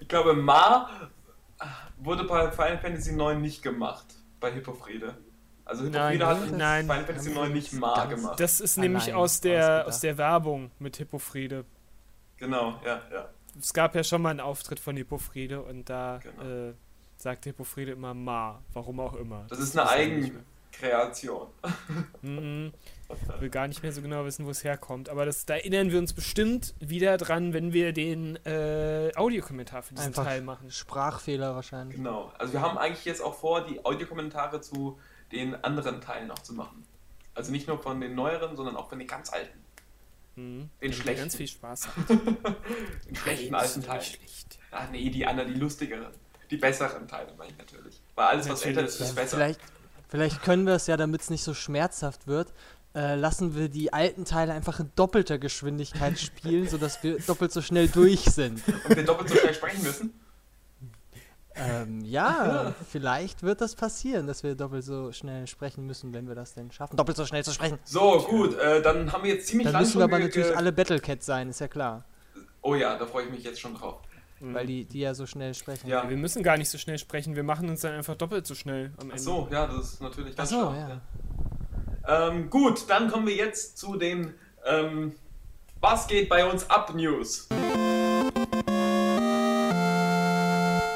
[0.00, 0.90] Ich glaube, Ma
[1.98, 4.06] wurde bei Final Fantasy 9 nicht gemacht.
[4.40, 5.16] Bei Hippofriede.
[5.64, 6.86] Also Hippofriede Nein, hat in nein.
[6.86, 8.40] Final Fantasy 9 nicht Ma gemacht.
[8.40, 11.64] Das ist nämlich aus der, aus der Werbung mit Hippofriede.
[12.38, 13.28] Genau, ja, ja.
[13.58, 16.70] Es gab ja schon mal einen Auftritt von Hippofriede und da Genau.
[16.70, 16.74] äh,
[17.16, 19.44] sagte Hippofriede immer Ma, warum auch immer.
[19.48, 20.30] Das ist eine weiß
[20.80, 21.10] mehr.
[22.22, 22.72] Mhm.
[23.08, 25.90] Ich will gar nicht mehr so genau wissen, wo es herkommt, aber das, da erinnern
[25.90, 30.70] wir uns bestimmt wieder dran, wenn wir den äh, Audiokommentar für diesen Einfach Teil machen.
[30.70, 31.96] Sprachfehler wahrscheinlich.
[31.96, 32.32] Genau.
[32.38, 34.98] Also wir haben eigentlich jetzt auch vor, die Audiokommentare zu
[35.32, 36.84] den anderen Teilen noch zu machen.
[37.34, 39.58] Also nicht nur von den neueren, sondern auch von den ganz alten.
[40.36, 40.70] Mhm.
[40.80, 41.22] Den schlechten.
[41.22, 41.88] Ganz viel Spaß.
[42.08, 44.58] Den schlechten Nein, alten nicht schlecht.
[44.70, 46.12] Ach nee, die anderen, die lustigeren.
[46.50, 48.00] Die besseren Teile meine ich natürlich.
[48.14, 49.36] Weil alles, was älter ist, ist besser.
[49.36, 49.60] Vielleicht,
[50.10, 52.52] vielleicht können wir es ja, damit es nicht so schmerzhaft wird,
[52.94, 57.62] äh, lassen wir die alten Teile einfach in doppelter Geschwindigkeit spielen, sodass wir doppelt so
[57.62, 58.62] schnell durch sind.
[58.88, 60.20] Und wir doppelt so schnell sprechen müssen.
[61.54, 66.34] Ähm, ja, vielleicht wird das passieren, dass wir doppelt so schnell sprechen müssen, wenn wir
[66.34, 66.96] das denn schaffen.
[66.96, 67.78] Doppelt so schnell zu sprechen.
[67.84, 70.72] So, gut, äh, dann haben wir jetzt ziemlich Dann lang müssen wir aber natürlich alle
[70.72, 72.04] Battlecat sein, ist ja klar.
[72.62, 74.00] Oh ja, da freue ich mich jetzt schon drauf.
[74.42, 75.86] Weil die, die ja so schnell sprechen.
[75.88, 76.08] Ja.
[76.08, 78.86] Wir müssen gar nicht so schnell sprechen, wir machen uns dann einfach doppelt so schnell
[78.96, 79.18] am Ach Ende.
[79.18, 80.72] so, ja, das ist natürlich Ach ganz so, schlau.
[80.74, 81.00] ja.
[82.08, 82.28] Ja.
[82.28, 84.32] Ähm, gut, dann kommen wir jetzt zu den
[84.66, 85.14] ähm,
[85.80, 87.48] Was geht bei uns ab News.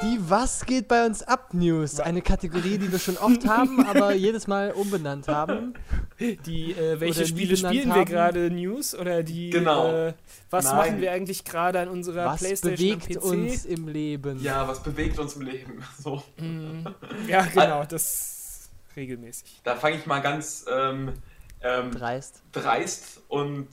[0.02, 2.00] Die Was geht bei uns ab News?
[2.00, 5.74] Eine Kategorie, die wir schon oft haben, aber jedes Mal umbenannt haben.
[6.20, 8.04] Die, äh, welche Spiele spielen wir haben.
[8.04, 9.90] gerade News oder die, Genau.
[9.92, 10.14] äh,
[10.50, 10.76] was Nein.
[10.76, 13.32] machen wir eigentlich gerade an unserer Was Playstation bewegt am PC?
[13.32, 14.40] uns im Leben?
[14.42, 15.82] Ja, was bewegt uns im Leben?
[16.02, 16.86] So, Mhm.
[17.26, 19.60] Ja, genau, das regelmäßig.
[19.64, 21.14] da fange ich mal ganz ähm,
[21.62, 22.42] ähm, Dreist.
[22.52, 23.66] dreist und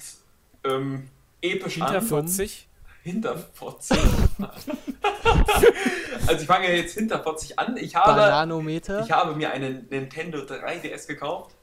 [0.63, 1.07] ähm,
[1.41, 2.01] episch Hinter an.
[2.01, 2.67] 40.
[3.03, 3.97] Hinter 40.
[6.27, 7.77] also ich fange jetzt hinter 40 an.
[7.77, 9.01] Ich habe, Bananometer.
[9.03, 11.55] ich habe mir einen Nintendo 3DS gekauft.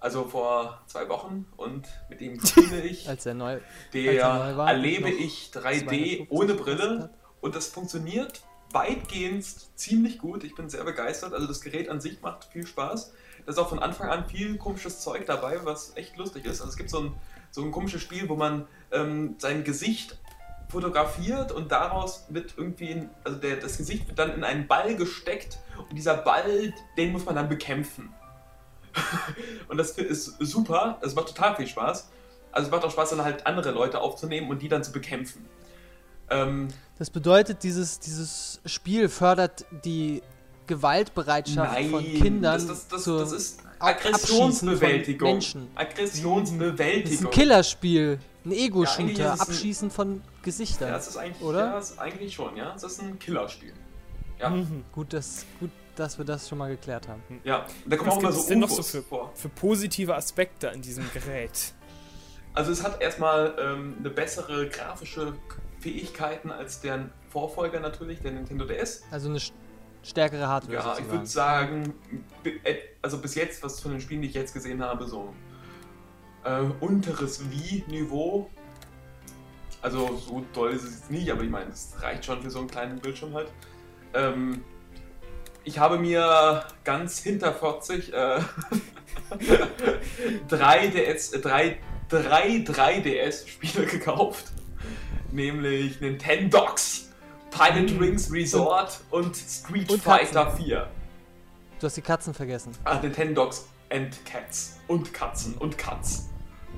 [0.00, 3.08] Also vor zwei Wochen und mit dem spiele ich.
[3.08, 3.60] Als er neu.
[3.92, 7.10] Der als er neu war, erlebe ich 3D 250 ohne Brille
[7.42, 8.42] und das funktioniert
[8.72, 9.44] weitgehend
[9.76, 10.44] ziemlich gut.
[10.44, 11.34] Ich bin sehr begeistert.
[11.34, 13.12] Also das Gerät an sich macht viel Spaß.
[13.44, 16.60] Da ist auch von Anfang an viel komisches Zeug dabei, was echt lustig ist.
[16.60, 17.14] Also es gibt so ein,
[17.50, 20.18] so ein komisches Spiel, wo man ähm, sein Gesicht
[20.68, 25.58] fotografiert und daraus wird irgendwie, also der, das Gesicht wird dann in einen Ball gesteckt
[25.76, 28.14] und dieser Ball, den muss man dann bekämpfen.
[29.68, 32.08] und das ist super, es macht total viel Spaß.
[32.52, 35.46] Also es macht auch Spaß, dann halt andere Leute aufzunehmen und die dann zu bekämpfen.
[36.30, 36.68] Ähm,
[36.98, 40.22] das bedeutet, dieses, dieses Spiel fördert die
[40.66, 42.66] Gewaltbereitschaft nein, von Kindern.
[42.66, 45.32] Das, das, das, das ist Aggressionsbewältigung.
[45.32, 45.68] Menschen.
[45.74, 47.02] Aggressionsbewältigung.
[47.04, 48.18] Das ist ein Killerspiel.
[48.44, 49.22] Ein Ego-Shooter.
[49.22, 50.88] Ja, Abschießen von Gesichtern.
[50.88, 51.66] Ja, das ist eigentlich, oder?
[51.66, 52.72] Ja, das ist eigentlich schon, ja.
[52.72, 53.72] Das ist ein Killerspiel.
[54.38, 54.50] Ja.
[54.50, 54.84] Mhm.
[54.92, 57.22] Gut, dass, gut, dass wir das schon mal geklärt haben.
[57.44, 59.32] Ja, da kommen auch immer so denn noch so für, vor.
[59.34, 61.74] für positive Aspekte an diesem Gerät?
[62.54, 65.34] Also es hat erstmal ähm, eine bessere grafische
[65.78, 69.04] Fähigkeiten als der Vorfolger natürlich, der Nintendo DS.
[69.10, 69.40] Also eine
[70.02, 70.74] stärkere Hardware.
[70.74, 71.04] Ja, sozusagen.
[71.04, 71.94] ich würde sagen,
[72.64, 75.32] äh, also bis jetzt, was von den Spielen, die ich jetzt gesehen habe, so
[76.44, 78.50] äh, unteres Wii-Niveau.
[79.82, 82.68] Also so toll ist es nicht, aber ich meine, es reicht schon für so einen
[82.68, 83.50] kleinen Bildschirm halt.
[84.12, 84.62] Ähm,
[85.64, 88.40] ich habe mir ganz hinter 40 äh,
[90.48, 94.52] drei DS, äh, drei, drei 3DS-Spiele gekauft.
[95.32, 97.10] Nämlich Nintendox,
[97.50, 97.98] Pilot mhm.
[97.98, 100.88] Rings Resort und Street und Fighter 4.
[101.78, 102.72] Du hast die Katzen vergessen.
[102.84, 104.80] Ah, Nintendogs and Cats.
[104.88, 106.28] Und Katzen und Katz.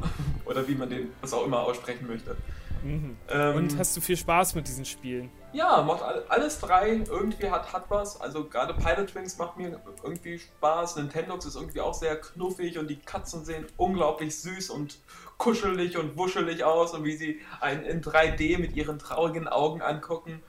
[0.45, 2.37] Oder wie man den das auch immer aussprechen möchte.
[2.83, 3.17] Mhm.
[3.29, 5.31] Ähm, und hast du viel Spaß mit diesen Spielen?
[5.53, 7.03] Ja, macht alles drei.
[7.09, 8.21] Irgendwie hat, hat was.
[8.21, 10.97] Also gerade Pilot Wings macht mir irgendwie Spaß.
[10.97, 14.99] Nintendox ist irgendwie auch sehr knuffig und die Katzen sehen unglaublich süß und
[15.37, 20.43] kuschelig und wuschelig aus und wie sie einen in 3D mit ihren traurigen Augen angucken,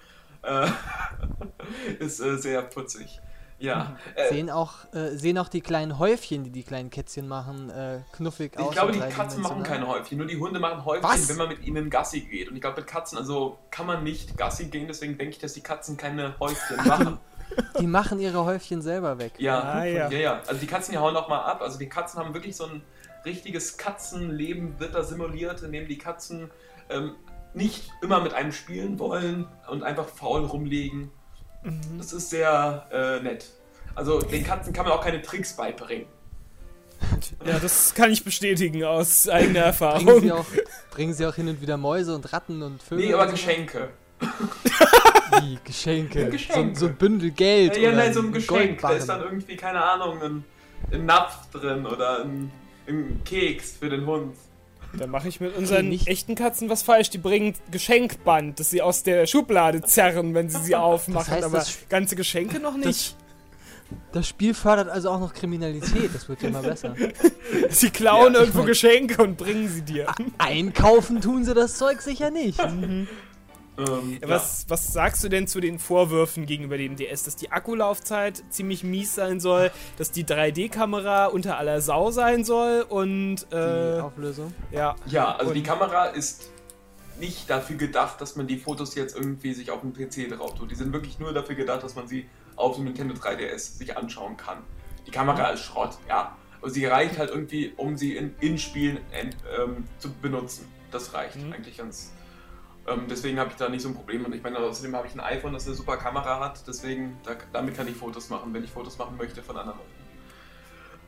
[0.43, 0.67] äh,
[1.99, 3.19] ist äh, sehr putzig.
[3.63, 3.95] Ja.
[4.15, 8.01] Äh, sehen, auch, äh, sehen auch die kleinen Häufchen, die die kleinen Kätzchen machen, äh,
[8.11, 8.67] knuffig ich aus.
[8.67, 11.29] Ich glaube, die Katzen machen keine Häufchen, nur die Hunde machen Häufchen, Was?
[11.29, 12.49] wenn man mit ihnen Gassi geht.
[12.49, 15.53] Und ich glaube, mit Katzen, also kann man nicht Gassi gehen, deswegen denke ich, dass
[15.53, 17.19] die Katzen keine Häufchen machen.
[17.79, 19.31] Die machen ihre Häufchen selber weg.
[19.37, 20.09] Ja, ah, ja.
[20.09, 20.41] ja, ja.
[20.45, 21.61] Also die Katzen, die hauen auch mal ab.
[21.61, 22.83] Also die Katzen haben wirklich so ein
[23.23, 26.51] richtiges Katzenleben, wird da simuliert, in dem die Katzen
[26.89, 27.15] ähm,
[27.53, 31.11] nicht immer mit einem spielen wollen und einfach faul rumlegen
[31.63, 31.97] Mhm.
[31.97, 33.45] Das ist sehr äh, nett.
[33.95, 36.07] Also den Katzen kann man auch keine Tricks beibringen.
[37.45, 40.05] Ja, das kann ich bestätigen aus eigener Erfahrung.
[40.05, 40.45] Bringen sie, auch,
[40.91, 43.05] bringen sie auch hin und wieder Mäuse und Ratten und Vögel?
[43.05, 43.89] Nee, aber Geschenke.
[45.41, 46.29] Wie, Geschenke?
[46.29, 46.75] Geschenke.
[46.75, 47.75] So, so, ein Bündel Geld.
[47.75, 48.81] Ja, ja nein, so ein Geschenk.
[48.81, 50.43] Da ist dann irgendwie, keine Ahnung, ein,
[50.91, 52.51] ein Napf drin oder ein,
[52.87, 54.35] ein Keks für den Hund.
[54.97, 56.07] Da mache ich mit unseren nicht.
[56.07, 57.09] echten Katzen was falsch.
[57.09, 61.25] Die bringen Geschenkband, das sie aus der Schublade zerren, wenn sie sie aufmachen.
[61.27, 62.87] Das heißt, aber ganze Geschenke noch nicht.
[62.87, 63.15] Das,
[64.11, 66.13] das, Spiel fördert also auch noch Kriminalität.
[66.13, 66.95] Das wird ja immer besser.
[67.69, 70.07] sie klauen ja, irgendwo mein, Geschenke und bringen sie dir.
[70.37, 72.63] Einkaufen tun sie das Zeug sicher nicht.
[72.63, 73.07] Mhm.
[73.77, 74.69] Ähm, was, ja.
[74.69, 79.15] was sagst du denn zu den Vorwürfen gegenüber dem DS, dass die Akkulaufzeit ziemlich mies
[79.15, 84.53] sein soll, dass die 3D-Kamera unter aller Sau sein soll und äh, die Auflösung?
[84.71, 84.95] Ja.
[85.07, 86.49] Ja, also und die Kamera ist
[87.19, 90.71] nicht dafür gedacht, dass man die Fotos jetzt irgendwie sich auf dem PC drauf tut.
[90.71, 94.37] Die sind wirklich nur dafür gedacht, dass man sie auf dem Nintendo 3DS sich anschauen
[94.37, 94.59] kann.
[95.07, 96.35] Die Kamera ist Schrott, ja.
[96.61, 100.67] Aber sie reicht halt irgendwie, um sie in, in Spielen ähm, zu benutzen.
[100.91, 101.53] Das reicht mhm.
[101.53, 102.13] eigentlich ganz
[102.87, 104.25] ähm, deswegen habe ich da nicht so ein Problem.
[104.25, 106.67] Und ich meine, außerdem habe ich ein iPhone, das eine super Kamera hat.
[106.67, 110.03] Deswegen, da, damit kann ich Fotos machen, wenn ich Fotos machen möchte von anderen Leuten.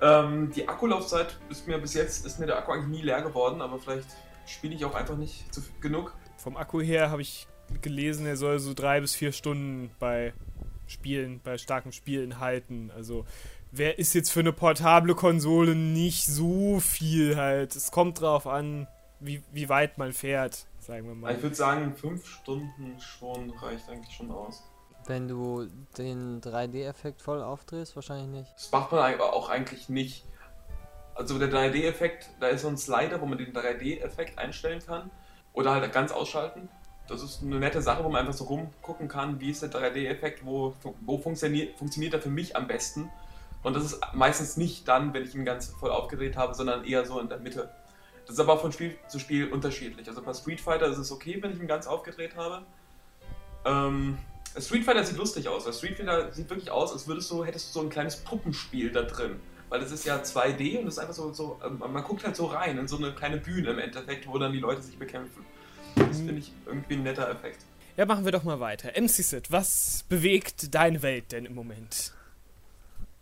[0.02, 3.62] Ähm, die Akkulaufzeit ist mir bis jetzt, ist mir der Akku eigentlich nie leer geworden,
[3.62, 4.08] aber vielleicht
[4.46, 6.14] spiele ich auch einfach nicht zu, genug.
[6.38, 7.48] Vom Akku her habe ich
[7.82, 10.34] gelesen, er soll so drei bis vier Stunden bei
[10.88, 12.92] Spielen, bei starken Spielen halten.
[12.96, 13.26] Also
[13.72, 17.76] wer ist jetzt für eine portable Konsole nicht so viel halt.
[17.76, 18.88] Es kommt drauf an,
[19.20, 21.36] wie, wie weit man fährt sagen wir mal.
[21.36, 24.64] Ich würde sagen, fünf Stunden schon reicht eigentlich schon aus.
[25.08, 25.68] Wenn du
[25.98, 28.54] den 3D-Effekt voll aufdrehst, wahrscheinlich nicht.
[28.56, 30.26] Das macht man auch eigentlich nicht.
[31.14, 35.12] Also der 3D-Effekt, da ist so ein Slider, wo man den 3D-Effekt einstellen kann.
[35.54, 36.70] Oder halt ganz ausschalten.
[37.08, 40.44] Das ist eine nette Sache, wo man einfach so rumgucken kann, wie ist der 3D-Effekt,
[40.44, 43.12] wo, wo funktioniert, funktioniert er für mich am besten.
[43.62, 47.06] Und das ist meistens nicht dann, wenn ich ihn ganz voll aufgedreht habe, sondern eher
[47.06, 47.70] so in der Mitte.
[48.26, 50.08] Das ist aber von Spiel zu Spiel unterschiedlich.
[50.08, 52.66] Also bei Street Fighter ist es okay, wenn ich ihn ganz aufgedreht habe.
[53.66, 54.18] Ähm,
[54.60, 55.64] Street Fighter sieht lustig aus.
[55.78, 59.04] Street Fighter sieht wirklich aus, als würdest du, hättest du so ein kleines Puppenspiel da
[59.04, 59.40] drin.
[59.70, 62.36] Weil das ist ja 2D und es ist einfach so, so, ähm, man guckt halt
[62.36, 65.46] so rein in so eine kleine Bühne im Endeffekt, wo dann die Leute sich bekämpfen.
[65.96, 67.60] Das finde ich irgendwie ein netter Effekt.
[67.98, 68.90] Ja, machen wir doch mal weiter.
[69.00, 72.14] MC Sid, was bewegt deine Welt denn im Moment?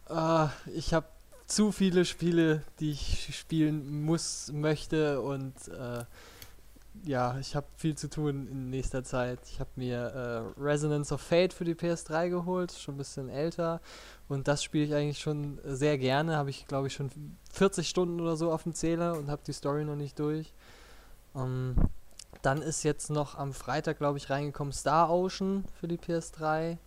[0.10, 1.08] Uh, ich habe
[1.54, 6.04] zu viele Spiele, die ich spielen muss, möchte und äh,
[7.04, 9.40] ja, ich habe viel zu tun in nächster Zeit.
[9.52, 9.98] Ich habe mir
[10.58, 13.82] äh, Resonance of Fate für die PS3 geholt, schon ein bisschen älter.
[14.30, 16.38] Und das spiele ich eigentlich schon sehr gerne.
[16.38, 17.10] Habe ich, glaube ich, schon
[17.52, 20.54] 40 Stunden oder so auf dem Zähler und habe die Story noch nicht durch.
[21.36, 21.76] Ähm,
[22.42, 26.78] dann ist jetzt noch am Freitag, glaube ich, reingekommen Star Ocean für die PS3.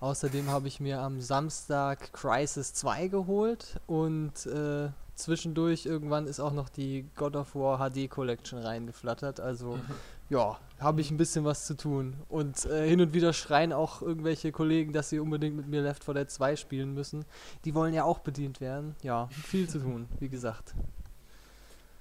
[0.00, 6.52] Außerdem habe ich mir am Samstag Crisis 2 geholt und äh, zwischendurch irgendwann ist auch
[6.52, 9.40] noch die God of War HD Collection reingeflattert.
[9.40, 9.82] Also mhm.
[10.28, 12.14] ja, habe ich ein bisschen was zu tun.
[12.28, 16.04] Und äh, hin und wieder schreien auch irgendwelche Kollegen, dass sie unbedingt mit mir Left
[16.04, 17.24] 4 Dead 2 spielen müssen.
[17.64, 18.94] Die wollen ja auch bedient werden.
[19.02, 20.74] Ja, viel zu tun, wie gesagt.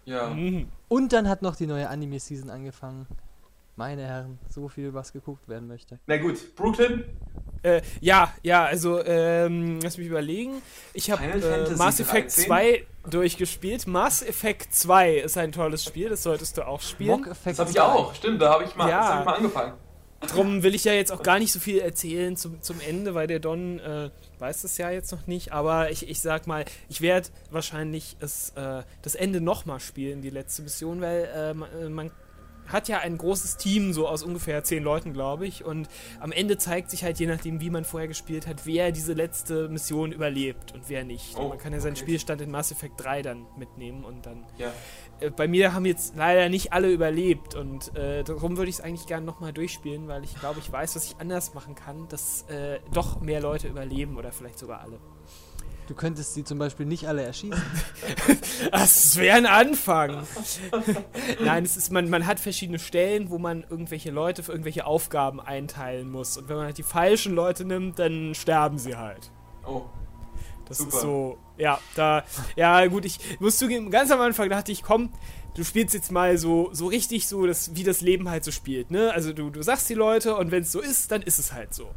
[0.03, 0.29] Ja.
[0.29, 0.67] Mhm.
[0.89, 3.07] Und dann hat noch die neue Anime-Season angefangen.
[3.75, 5.99] Meine Herren, so viel, was geguckt werden möchte.
[6.07, 7.03] Na gut, Brooklyn,
[7.65, 10.61] äh, ja, ja, also ähm, lass mich überlegen.
[10.93, 13.87] Ich habe äh, Mass Effect 2 durchgespielt.
[13.87, 17.25] Mass Effect 2 ist ein tolles Spiel, das solltest du auch spielen.
[17.43, 19.07] Das habe ich auch, stimmt, da habe ich, mal, ja.
[19.07, 19.73] hab ich mal angefangen.
[20.27, 23.27] Drum will ich ja jetzt auch gar nicht so viel erzählen zum, zum Ende, weil
[23.27, 24.09] der Don äh,
[24.39, 25.51] weiß das ja jetzt noch nicht.
[25.51, 30.29] Aber ich, ich sag mal, ich werde wahrscheinlich es, äh, das Ende nochmal spielen, die
[30.29, 32.11] letzte Mission, weil äh, man, äh, man
[32.67, 35.63] hat ja ein großes Team, so aus ungefähr zehn Leuten, glaube ich.
[35.65, 35.87] Und
[36.19, 39.69] am Ende zeigt sich halt, je nachdem, wie man vorher gespielt hat, wer diese letzte
[39.69, 41.37] Mission überlebt und wer nicht.
[41.37, 42.01] Oh, man kann ja seinen okay.
[42.01, 44.45] Spielstand in Mass Effect 3 dann mitnehmen und dann.
[44.57, 44.71] Ja.
[45.19, 48.81] Äh, bei mir haben jetzt leider nicht alle überlebt und äh, darum würde ich es
[48.81, 52.43] eigentlich gerne nochmal durchspielen, weil ich glaube, ich weiß, was ich anders machen kann, dass
[52.49, 54.99] äh, doch mehr Leute überleben oder vielleicht sogar alle.
[55.87, 57.61] Du könntest sie zum Beispiel nicht alle erschießen.
[58.71, 60.25] das wäre ein Anfang.
[61.43, 65.39] Nein, es ist, man, man hat verschiedene Stellen, wo man irgendwelche Leute für irgendwelche Aufgaben
[65.39, 66.37] einteilen muss.
[66.37, 69.31] Und wenn man halt die falschen Leute nimmt, dann sterben sie halt.
[69.65, 69.83] Oh.
[70.67, 70.95] Das Super.
[70.95, 72.23] ist so, ja, da,
[72.55, 75.11] ja gut, ich muss zugeben, ganz am Anfang dachte ich, komm,
[75.55, 78.91] du spielst jetzt mal so, so richtig so, das, wie das Leben halt so spielt,
[78.91, 79.11] ne?
[79.13, 81.73] Also du, du sagst die Leute und wenn es so ist, dann ist es halt
[81.73, 81.89] so.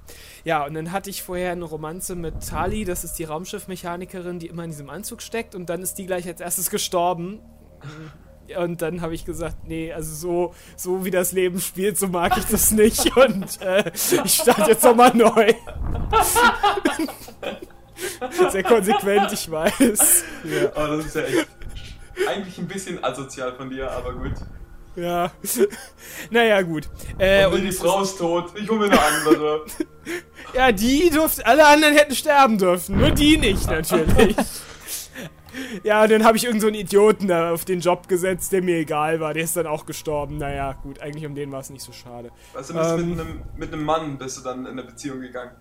[0.44, 4.46] Ja, und dann hatte ich vorher eine Romanze mit Tali, das ist die Raumschiffmechanikerin, die
[4.46, 7.40] immer in diesem Anzug steckt und dann ist die gleich als erstes gestorben.
[8.56, 12.34] Und dann habe ich gesagt, nee, also so, so wie das Leben spielt, so mag
[12.38, 13.14] ich das nicht.
[13.18, 13.92] Und äh,
[14.24, 15.52] ich starte jetzt nochmal neu.
[18.50, 20.24] Sehr konsequent, ich weiß.
[20.44, 21.57] Ja, aber das ist ja echt
[22.26, 24.32] eigentlich ein bisschen asozial von dir, aber gut.
[24.98, 25.30] Ja.
[26.30, 26.88] naja, gut.
[27.18, 28.52] Äh, und, und die Frau ist tot.
[28.56, 29.64] Ich hole mir eine andere.
[30.54, 31.46] ja, die durfte.
[31.46, 32.98] Alle anderen hätten sterben dürfen.
[32.98, 34.36] Nur die nicht, natürlich.
[35.84, 38.78] ja, und dann habe ich irgendeinen so Idioten da auf den Job gesetzt, der mir
[38.78, 39.34] egal war.
[39.34, 40.38] Der ist dann auch gestorben.
[40.38, 42.30] Naja, gut, eigentlich um den war es nicht so schade.
[42.54, 45.52] Also ähm, mit, einem, mit einem Mann bist du dann in eine Beziehung gegangen?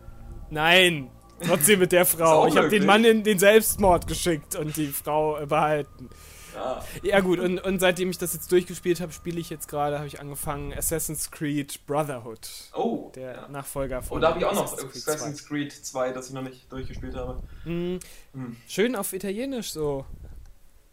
[0.49, 1.11] Nein,
[1.45, 2.47] trotzdem mit der Frau.
[2.47, 6.09] Ich habe den Mann in den Selbstmord geschickt und die Frau behalten.
[6.57, 6.83] Ja.
[7.03, 10.07] ja gut, und, und seitdem ich das jetzt durchgespielt habe, spiele ich jetzt gerade, habe
[10.07, 12.49] ich angefangen Assassin's Creed Brotherhood.
[12.73, 13.11] Oh.
[13.15, 13.47] Der ja.
[13.47, 14.17] Nachfolger von.
[14.17, 16.71] Oh, da habe ich auch noch Assassin's, Creed, Assassin's Creed 2, das ich noch nicht
[16.71, 17.43] durchgespielt habe.
[17.65, 17.99] Mhm.
[18.33, 18.57] Mhm.
[18.67, 20.05] Schön auf Italienisch so.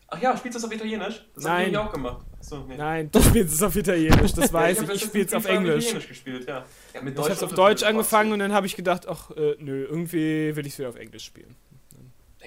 [0.09, 1.25] Ach ja, spielst du es auf Italienisch?
[1.35, 2.25] Das habe ich auch gemacht.
[2.41, 2.77] So, nee.
[2.77, 4.89] Nein, du spielst es auf Italienisch, das weiß ja, ich.
[4.91, 5.85] Ich, ich spiele es auf Englisch.
[5.85, 6.65] Italienisch gespielt, ja.
[6.93, 10.55] ja ich habe auf Deutsch angefangen und dann habe ich gedacht, ach, äh, nö, irgendwie
[10.55, 11.57] will ich es wieder auf Englisch spielen.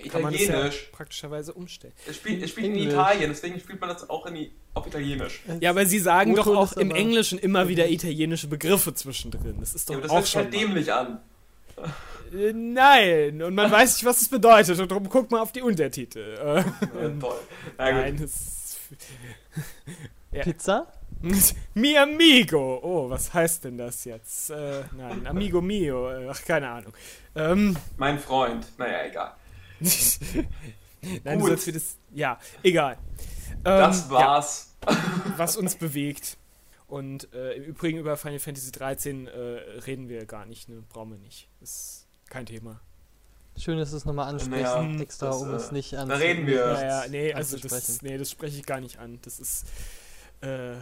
[0.04, 0.90] Italienisch.
[0.92, 1.94] Ja praktischerweise umstellen.
[2.08, 5.42] Es spielt, es spielt in Italien, deswegen spielt man das auch in, auf Italienisch.
[5.60, 9.58] Ja, aber sie sagen Motor doch auch im Englischen immer wieder italienische Begriffe zwischendrin.
[9.60, 11.20] Das ist doch ja, das auch schon halt dämlich an.
[12.34, 14.80] Äh, nein, und man weiß nicht, was es bedeutet.
[14.80, 16.38] Und darum guckt mal auf die Untertitel.
[16.38, 16.64] Ja,
[17.20, 17.40] toll.
[17.78, 18.78] Na, nein, das,
[20.32, 20.44] ja.
[20.44, 20.88] Pizza?
[21.74, 22.80] Mi amigo.
[22.84, 24.50] Oh, was heißt denn das jetzt?
[24.50, 26.10] Äh, nein, amigo mio.
[26.30, 26.94] Ach, keine Ahnung.
[27.36, 28.68] Ähm, mein Freund.
[28.78, 29.34] Naja, egal.
[31.24, 31.66] Nein, Gut.
[31.66, 31.98] du das.
[32.14, 32.98] Ja, egal.
[33.50, 34.76] Ähm, das war's.
[34.88, 34.98] Ja,
[35.38, 36.38] was uns bewegt.
[36.88, 39.32] Und äh, im Übrigen über Final Fantasy 13 äh,
[39.86, 40.84] reden wir gar nicht, ne?
[40.90, 41.50] Brauchen wir nicht.
[41.62, 42.80] Ist kein Thema.
[43.58, 46.08] Schön, dass du es nochmal ansprichst, naja, extra, das, um es äh, nicht an.
[46.08, 46.66] Da reden wir.
[46.66, 49.20] Naja, nee, also das, nee, das spreche ich gar nicht an.
[49.24, 49.66] Das ist
[50.42, 50.76] äh,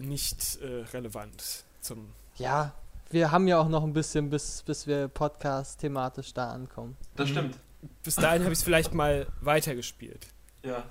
[0.00, 2.12] nicht äh, relevant zum.
[2.36, 2.72] Ja,
[3.10, 6.96] wir haben ja auch noch ein bisschen, bis, bis wir Podcast thematisch da ankommen.
[7.16, 7.58] Das stimmt
[8.02, 10.26] bis dahin habe ich es vielleicht mal weitergespielt.
[10.62, 10.84] Ja.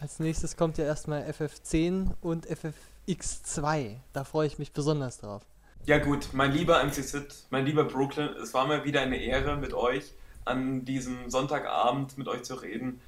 [0.00, 3.96] Als nächstes kommt ja erstmal FF10 und FFX2.
[4.12, 5.42] Da freue ich mich besonders drauf.
[5.86, 9.56] Ja gut, mein lieber MC Sid, mein lieber Brooklyn, es war mir wieder eine Ehre
[9.56, 10.12] mit euch
[10.44, 13.00] an diesem Sonntagabend mit euch zu reden.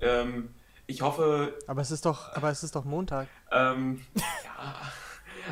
[0.00, 0.54] Ähm,
[0.86, 1.58] ich hoffe.
[1.66, 3.28] Aber es ist doch, aber es ist doch Montag.
[3.50, 4.74] Ähm, ja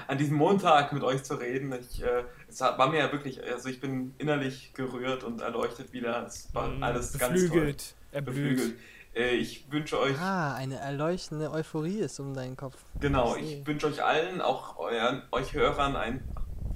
[0.07, 1.73] an diesem Montag mit euch zu reden.
[1.73, 6.27] Ich, äh, es war mir ja wirklich, also ich bin innerlich gerührt und erleuchtet wieder.
[6.27, 7.77] Es war mm, alles Beflügelt.
[7.79, 8.23] ganz toll.
[8.23, 8.79] Beflügelt.
[9.15, 10.19] Äh, ich wünsche euch.
[10.19, 12.77] Ah, eine erleuchtende Euphorie ist um deinen Kopf.
[13.01, 16.23] Genau, Ich ich wünsche euch allen, auch euren, euch Hörern, eine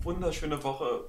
[0.03, 1.05] wunderschöne Woche.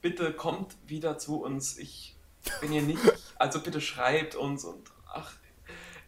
[0.00, 1.78] Bitte kommt wieder zu uns.
[1.78, 2.16] Ich,
[2.60, 3.00] wenn ihr nicht,
[3.38, 5.32] also bitte schreibt uns und ach,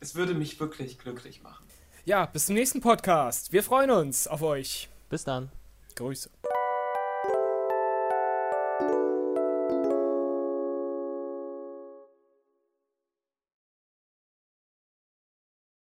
[0.01, 1.65] es würde mich wirklich glücklich machen.
[2.07, 3.53] Ja, bis zum nächsten Podcast.
[3.53, 4.89] Wir freuen uns auf euch.
[5.09, 5.51] Bis dann.
[5.95, 6.29] Grüße.